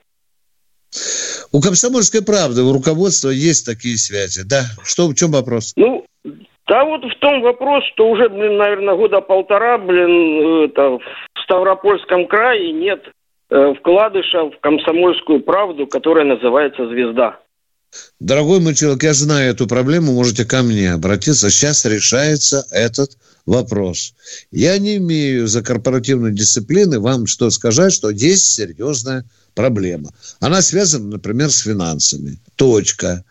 [1.53, 4.43] У «Комсомольской правды», у руководства есть такие связи.
[4.45, 4.63] Да.
[4.85, 5.75] Что, в чем вопрос?
[5.77, 6.07] Ну,
[6.67, 11.01] да вот в том вопрос, что уже, блин, наверное, года полтора, блин, это, в
[11.45, 13.03] Ставропольском крае нет
[13.51, 17.39] э, вкладыша в «Комсомольскую правду», которая называется «Звезда».
[18.21, 21.51] Дорогой мой человек, я знаю эту проблему, можете ко мне обратиться.
[21.51, 23.11] Сейчас решается этот
[23.45, 24.15] вопрос.
[24.51, 29.25] Я не имею за корпоративной дисциплины вам что сказать, что есть серьезная
[29.55, 30.11] проблема.
[30.41, 32.39] Она связана, например, с финансами.
[32.57, 33.25] Точка.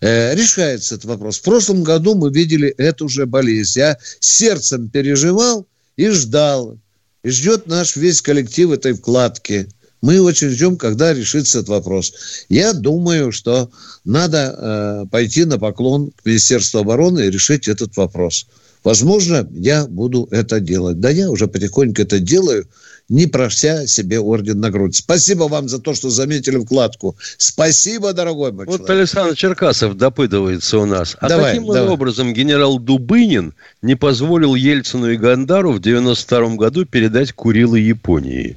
[0.00, 1.38] Э, решается этот вопрос.
[1.38, 3.78] В прошлом году мы видели эту же болезнь.
[3.78, 5.66] Я сердцем переживал
[5.96, 6.78] и ждал.
[7.22, 9.68] И ждет наш весь коллектив этой вкладки.
[10.02, 12.12] Мы очень ждем, когда решится этот вопрос.
[12.50, 13.70] Я думаю, что
[14.04, 18.46] надо э, пойти на поклон к Министерству обороны и решить этот вопрос.
[18.82, 21.00] Возможно, я буду это делать.
[21.00, 22.68] Да я уже потихоньку это делаю,
[23.08, 24.96] не прося себе орден на грудь.
[24.96, 27.16] Спасибо вам за то, что заметили вкладку.
[27.36, 28.98] Спасибо, дорогой мой Вот человек.
[28.98, 31.16] Александр Черкасов допытывается у нас.
[31.20, 31.88] А Давай, каким давай.
[31.92, 38.56] образом генерал Дубынин не позволил Ельцину и Гандару в 92 году передать Курилы Японии?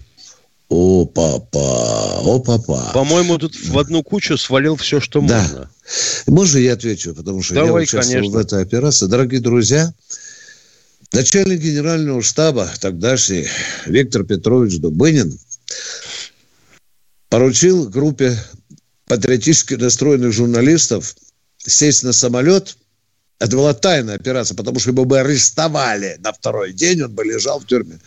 [0.70, 2.92] О, папа, о, папа.
[2.94, 5.42] По-моему, тут в одну кучу свалил все, что Да.
[5.42, 5.70] можно.
[6.28, 8.38] Можно я отвечу, потому что я Давай, участвовал конечно.
[8.38, 9.06] в этой операции.
[9.08, 9.94] Дорогие друзья,
[11.12, 13.48] начальник генерального штаба тогдашний
[13.86, 15.38] Виктор Петрович Дубынин
[17.30, 18.38] поручил группе
[19.08, 21.16] патриотически настроенных журналистов
[21.58, 22.78] сесть на самолет.
[23.40, 27.60] Это была тайная операция, потому что его бы арестовали на второй день, он бы лежал
[27.60, 28.00] в тюрьме.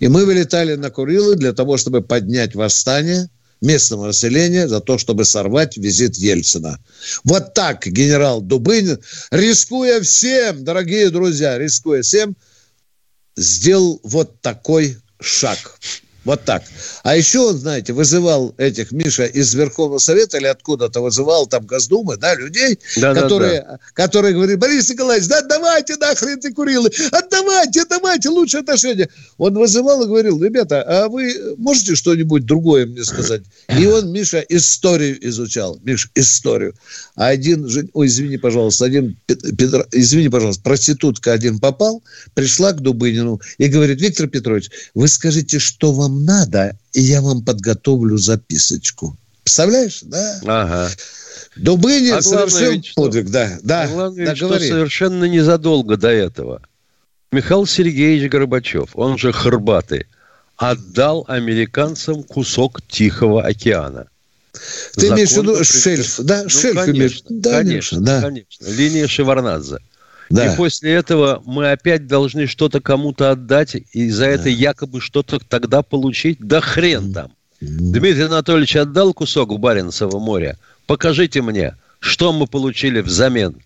[0.00, 3.30] И мы вылетали на Курилы для того, чтобы поднять восстание
[3.62, 6.78] местного населения за то, чтобы сорвать визит Ельцина.
[7.24, 8.98] Вот так генерал Дубынин,
[9.30, 12.36] рискуя всем, дорогие друзья, рискуя всем,
[13.36, 15.78] сделал вот такой шаг.
[16.24, 16.62] Вот так.
[17.02, 22.16] А еще он, знаете, вызывал этих, Миша, из Верховного Совета или откуда-то вызывал там Госдумы,
[22.16, 27.82] да, людей, Да, да, которые, которые говорили, Борис Николаевич, да отдавайте нахрен ты Курилы, отдавайте,
[27.82, 29.08] отдавайте, лучшие отношения.
[29.36, 33.42] Он вызывал и говорил, ребята, а вы можете что-нибудь другое мне сказать?
[33.76, 35.80] И он, Миша, историю изучал.
[35.82, 36.74] Миш, историю.
[37.16, 42.02] А один, ой, извини, пожалуйста, один, Пет- Петр- извини, пожалуйста, проститутка один попал,
[42.34, 47.42] пришла к Дубынину и говорит, Виктор Петрович, вы скажите, что вам надо, и я вам
[47.44, 49.16] подготовлю записочку.
[49.42, 50.40] Представляешь, да?
[50.46, 50.90] Ага.
[51.56, 53.02] Дубынин А совершил ведь что?
[53.02, 54.68] подвиг, да, да, А главное, да, что говори.
[54.68, 56.62] совершенно незадолго до этого
[57.32, 60.06] Михаил Сергеевич Горбачев, он же Хорбатый,
[60.56, 64.06] отдал американцам кусок Тихого океана.
[64.96, 66.42] Ты имеешь в виду шельф, да?
[66.44, 67.22] Ну, шельф конечно, имеешь?
[67.28, 68.20] Да, конечно, Миша, да.
[68.20, 68.66] конечно.
[68.66, 69.78] Линия Шеварнадзе.
[70.32, 70.54] Да.
[70.54, 75.82] И после этого мы опять должны что-то кому-то отдать, и за это якобы что-то тогда
[75.82, 76.38] получить.
[76.40, 77.32] Да хрен там.
[77.60, 80.56] Дмитрий Анатольевич отдал кусок в Баренцево море.
[80.86, 83.56] Покажите мне, что мы получили взамен.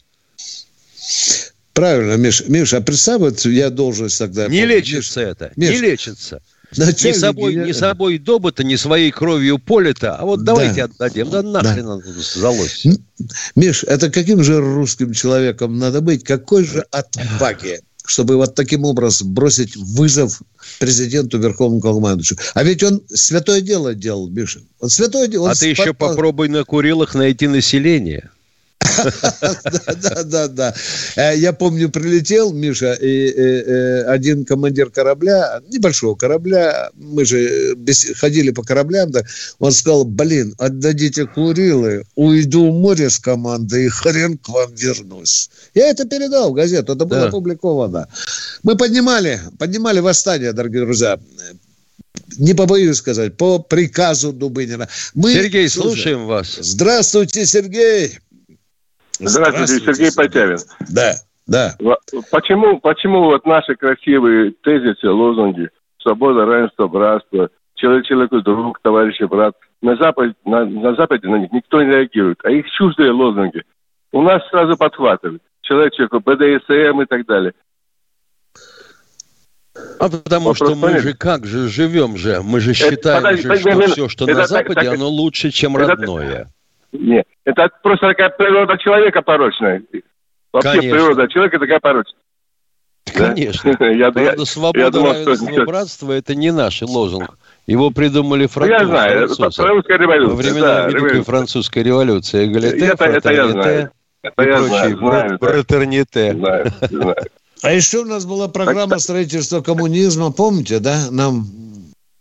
[1.73, 2.43] Правильно, Миш.
[2.49, 4.49] Миша, а представь, вот я должность тогда...
[4.49, 4.77] Не помню.
[4.77, 6.43] лечится это, Миш, не лечится.
[6.77, 10.14] Ни начальник собой, генерал- ни собой добыто, ни своей кровью полито.
[10.17, 11.31] А вот давайте отдадим.
[11.31, 12.87] Да нахрен оно сдалось.
[13.55, 16.25] Миш, это каким же русским человеком надо быть?
[16.25, 17.81] Какой же отваги?
[18.09, 20.41] чтобы вот таким образом бросить вызов
[20.79, 22.39] президенту Верховному командующему.
[22.55, 24.61] А ведь он святое дело делал, Миша.
[24.79, 25.51] Он святое дело.
[25.51, 28.31] А ты еще попробуй на Курилах найти население.
[30.03, 30.75] Да, да, да.
[31.17, 37.77] Э, я помню, прилетел, Миша, и э, э, один командир корабля, небольшого корабля, мы же
[38.17, 39.13] ходили по кораблям,
[39.59, 45.51] он сказал, блин, отдадите Курилы, уйду в море с командой и хрен к вам вернусь.
[45.75, 48.09] Я это передал в газету, это было опубликовано.
[48.63, 51.19] Мы поднимали, поднимали восстание, дорогие друзья,
[52.39, 54.89] не побоюсь сказать, по приказу Дубынина.
[55.15, 56.59] Мы, Сергей, слушаем вас.
[56.61, 58.19] Здравствуйте, Сергей.
[59.19, 60.59] Здравствуйте, Сергей Потявин.
[60.89, 61.12] Да,
[61.47, 61.77] да.
[62.31, 69.55] Почему, почему вот наши красивые тезисы, лозунги свобода, равенство, братство, человек человеку друг, товарищ брат,
[69.83, 73.62] на Западе, на, на Западе на них никто не реагирует, а их чуждые лозунги
[74.12, 75.43] у нас сразу подхватывают.
[75.62, 77.53] Человек человеку, БДСМ и так далее.
[79.99, 81.03] А потому Вопрос что мы понятен?
[81.03, 84.41] же как же живем же, мы же считаем, это, же, что это, все, что это,
[84.41, 86.51] на Западе, так, оно лучше, чем это, родное.
[86.99, 89.83] Нет, это просто такая природа человека порочная.
[90.53, 90.91] Вообще Конечно.
[90.91, 92.21] природа человека такая порочная.
[93.15, 93.69] Конечно.
[93.93, 95.65] я, Правда, свобода, я думал, равенство, что...
[95.65, 97.39] братство– это не наш лозунг.
[97.67, 98.83] Его придумали французы.
[98.83, 100.31] Я знаю, это французская революция.
[100.31, 101.25] Во времена да, Великой революция.
[101.25, 102.47] французской революции.
[102.47, 103.91] Эгалите, это, это я знаю.
[104.23, 106.33] Это и я прочие, знаю, братерните.
[106.33, 107.17] Знаю, знаю.
[107.63, 111.11] А еще у нас была программа строительства коммунизма, помните, да?
[111.11, 111.47] Нам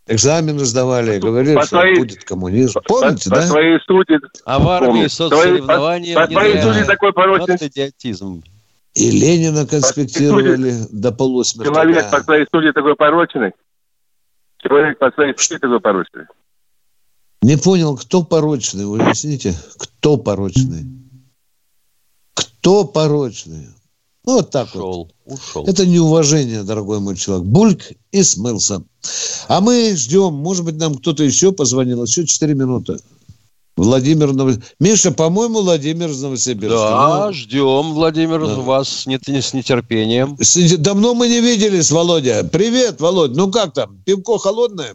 [0.06, 2.80] экзамены сдавали, говорили, по что своей, будет коммунизм.
[2.86, 3.42] Помните, по, да?
[3.42, 4.18] По своей сути...
[4.44, 7.56] А в армии соцсоревнования по, по своей сути такой порочный...
[7.60, 8.42] Вот идиотизм.
[8.94, 11.70] И Ленина конспектировали до полусмерти.
[11.70, 13.52] Человек по своей сути такой порочный.
[14.58, 16.24] Человек по своей сути такой порочный.
[17.42, 19.54] Не понял, кто порочный, вы объясните?
[19.78, 20.86] Кто порочный?
[22.32, 23.68] Кто порочный?
[24.26, 25.38] Ну, вот так ушел, вот.
[25.38, 25.64] Ушел.
[25.66, 27.46] Это неуважение, дорогой мой человек.
[27.46, 28.82] Бульк и смылся.
[29.46, 30.34] А мы ждем.
[30.34, 32.02] Может быть, нам кто-то еще позвонил.
[32.04, 32.98] Еще 4 минуты.
[33.76, 34.74] Владимир Новосибирск.
[34.80, 36.76] Миша, по-моему, Владимир из Новосибирска.
[36.76, 38.54] Да, ну, ждем, Владимир, да.
[38.54, 40.36] вас с, не, с нетерпением.
[40.78, 42.42] Давно мы не виделись, Володя.
[42.50, 43.36] Привет, Володь.
[43.36, 43.98] Ну как там?
[44.04, 44.94] Пивко холодное?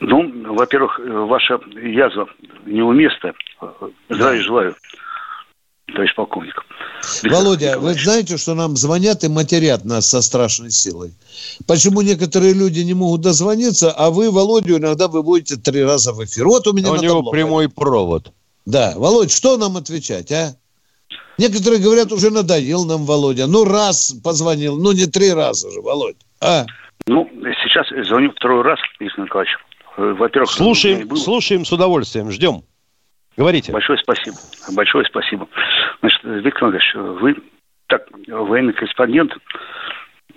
[0.00, 0.98] Ну, во-первых,
[1.28, 2.26] ваша язва
[2.64, 3.32] неуместна.
[4.08, 4.74] Здравия желаю,
[5.92, 6.64] товарищ полковник.
[7.22, 11.12] Володя, вы знаете, что нам звонят и матерят нас со страшной силой?
[11.66, 16.46] Почему некоторые люди не могут дозвониться, а вы, Володю, иногда выводите три раза в эфир?
[16.46, 18.32] Вот у меня У него прямой провод.
[18.64, 18.94] Да.
[18.96, 20.56] Володь, что нам отвечать, а?
[21.38, 23.46] Некоторые говорят, уже надоел нам Володя.
[23.46, 26.16] Ну, раз позвонил, ну, не три раза же, Володь.
[26.40, 26.64] А?
[27.06, 27.28] Ну,
[27.62, 29.54] сейчас звоню второй раз, Виктор Николаевич.
[29.98, 32.62] Э, во-первых, слушаем, слушаем с удовольствием, ждем.
[33.36, 33.70] Говорите.
[33.70, 34.36] Большое спасибо.
[34.72, 35.46] Большое спасибо.
[36.00, 37.36] Значит, Виктор Иванович, вы
[37.88, 39.32] так, военный корреспондент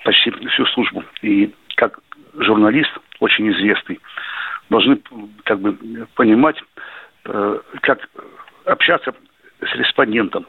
[0.04, 1.04] почти всю службу.
[1.22, 2.00] И как
[2.38, 4.00] журналист, очень известный,
[4.70, 5.02] должны
[5.46, 5.78] как бы
[6.16, 6.58] понимать,
[7.26, 8.00] э, как
[8.66, 9.14] общаться
[9.62, 10.46] с респондентом.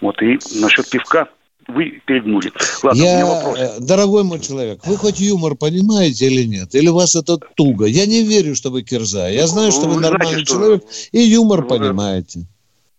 [0.00, 1.28] Вот, и насчет пивка
[1.66, 2.52] вы перегнули.
[2.82, 3.58] Ладно, я, у меня вопрос.
[3.58, 6.74] Э, дорогой мой человек, вы хоть юмор понимаете или нет?
[6.74, 7.86] Или у вас это туго?
[7.86, 9.28] Я не верю, что вы кирза.
[9.28, 10.82] Я знаю, что вы, вы нормальный знаете, человек
[11.12, 11.68] и юмор вы...
[11.68, 12.46] понимаете.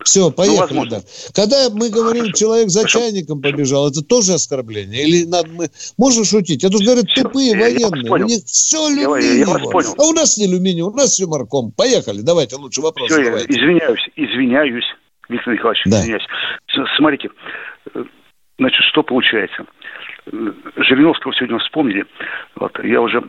[0.06, 0.78] Все, ну, поехали.
[0.78, 1.02] Ну, да.
[1.34, 2.38] Когда мы говорим, Хорошо.
[2.38, 3.00] человек за Хорошо.
[3.00, 5.04] чайником побежал, это тоже оскорбление?
[5.04, 5.68] Или надо мы...
[5.98, 6.64] Можно шутить?
[6.64, 8.06] Это говорят все, тупые я, военные.
[8.06, 9.58] Я у них все алюминиево.
[9.58, 11.72] Я, а у нас не алюминиум, у нас все морком.
[11.72, 13.10] Поехали, давайте лучше вопрос.
[13.10, 13.52] Все, давайте.
[13.52, 14.86] извиняюсь, извиняюсь,
[15.28, 16.02] Виктор Николаевич, да.
[16.02, 16.24] извиняюсь.
[16.98, 17.30] Смотрите,
[18.58, 19.66] Значит, что получается?
[20.78, 22.06] Жириновского сегодня вспомнили.
[22.56, 23.22] Вот, я уже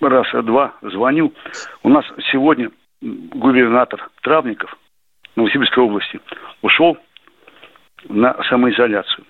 [0.00, 1.34] раз-два звонил.
[1.82, 2.70] У нас сегодня
[3.00, 4.76] губернатор Травников
[5.38, 6.20] Новосибирской области
[6.62, 6.98] ушел
[8.08, 9.24] на самоизоляцию.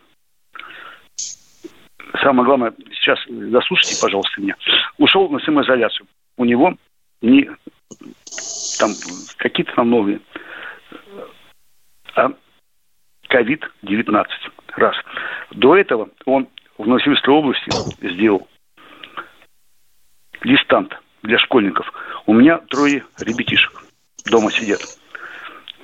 [2.23, 4.57] Самое главное, сейчас дослушайте, пожалуйста, меня.
[4.97, 6.07] Ушел на самоизоляцию.
[6.39, 6.75] У него
[7.21, 7.51] не
[8.79, 8.91] там
[9.37, 10.21] какие-то там новые,
[12.17, 12.33] а
[13.29, 14.27] ковид-19.
[14.77, 14.97] Раз.
[15.51, 16.49] До этого он
[16.79, 18.49] в Новосибирской области сделал
[20.43, 21.93] дистант для школьников.
[22.27, 23.83] У меня трое ребятишек
[24.31, 24.81] дома сидят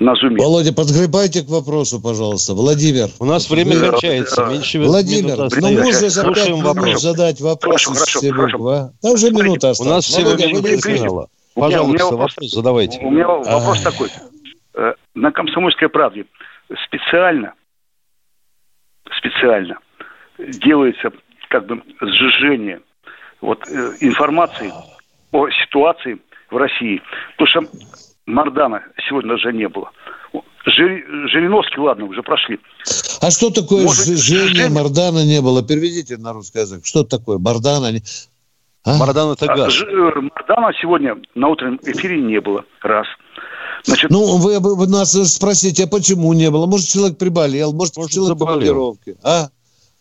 [0.01, 0.37] на зуме.
[0.37, 2.55] Володя, подгребайте к вопросу, пожалуйста.
[2.55, 3.09] Владимир.
[3.19, 3.91] У нас время вы...
[3.91, 4.45] кончается.
[4.47, 8.69] Меньше Владимир, ну можно за пять минут задать вопрос хорошо, хорошо, хорошо.
[8.69, 8.91] А?
[9.03, 9.93] Там уже минута осталась.
[9.93, 12.99] У нас всего минута Пожалуйста, вопрос, вопрос задавайте.
[13.01, 13.91] У меня вопрос а...
[13.91, 14.11] такой.
[14.75, 16.27] Э, на «Комсомольской правде»
[16.87, 17.55] специально
[19.17, 19.79] специально
[20.39, 21.13] делается
[21.49, 22.81] как бы сжижение
[23.41, 24.73] вот, э, информации
[25.31, 26.19] о ситуации
[26.51, 27.01] в России.
[27.37, 27.79] Потому что
[28.27, 29.91] Мардана сегодня даже не было.
[30.67, 32.59] Жириновский, ладно, уже прошли.
[33.21, 34.71] А что такое Может, Женя, Женя?
[34.71, 35.63] Мардана не было?
[35.63, 36.85] Переведите на русский язык.
[36.87, 37.39] Что такое?
[37.39, 37.93] Мардана?
[37.93, 38.03] не-
[38.85, 38.97] А?
[38.99, 39.73] Мардан это А, газ.
[39.73, 42.65] Ж- э, Мардана сегодня на утреннем эфире не было.
[42.83, 43.07] Раз.
[43.85, 46.65] Значит, Ну, вы, вы- нас спросите, а почему не было?
[46.67, 48.47] Может, человек приболел, может, человек в заболел.
[48.47, 49.17] командировке.
[49.23, 49.49] А?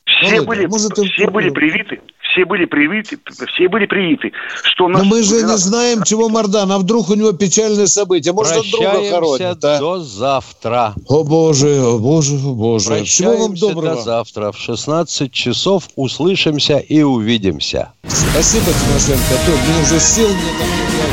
[0.05, 2.01] все Володя, были, может, все были привиты,
[2.33, 3.17] все были привиты,
[3.53, 4.31] все были привиты.
[4.63, 8.33] Что Но мы же не знаем, чего Мардан, а вдруг у него печальное событие.
[8.33, 9.79] Может, он друга Прощаемся хоронит, а?
[9.79, 10.93] до завтра.
[11.07, 13.03] О боже, о боже, о боже.
[13.03, 13.95] Всего вам Прощаемся доброго.
[13.95, 14.51] до завтра.
[14.51, 17.93] В 16 часов услышимся и увидимся.
[18.07, 19.35] Спасибо, Тимошенко.
[19.45, 21.12] То мне уже сил нет.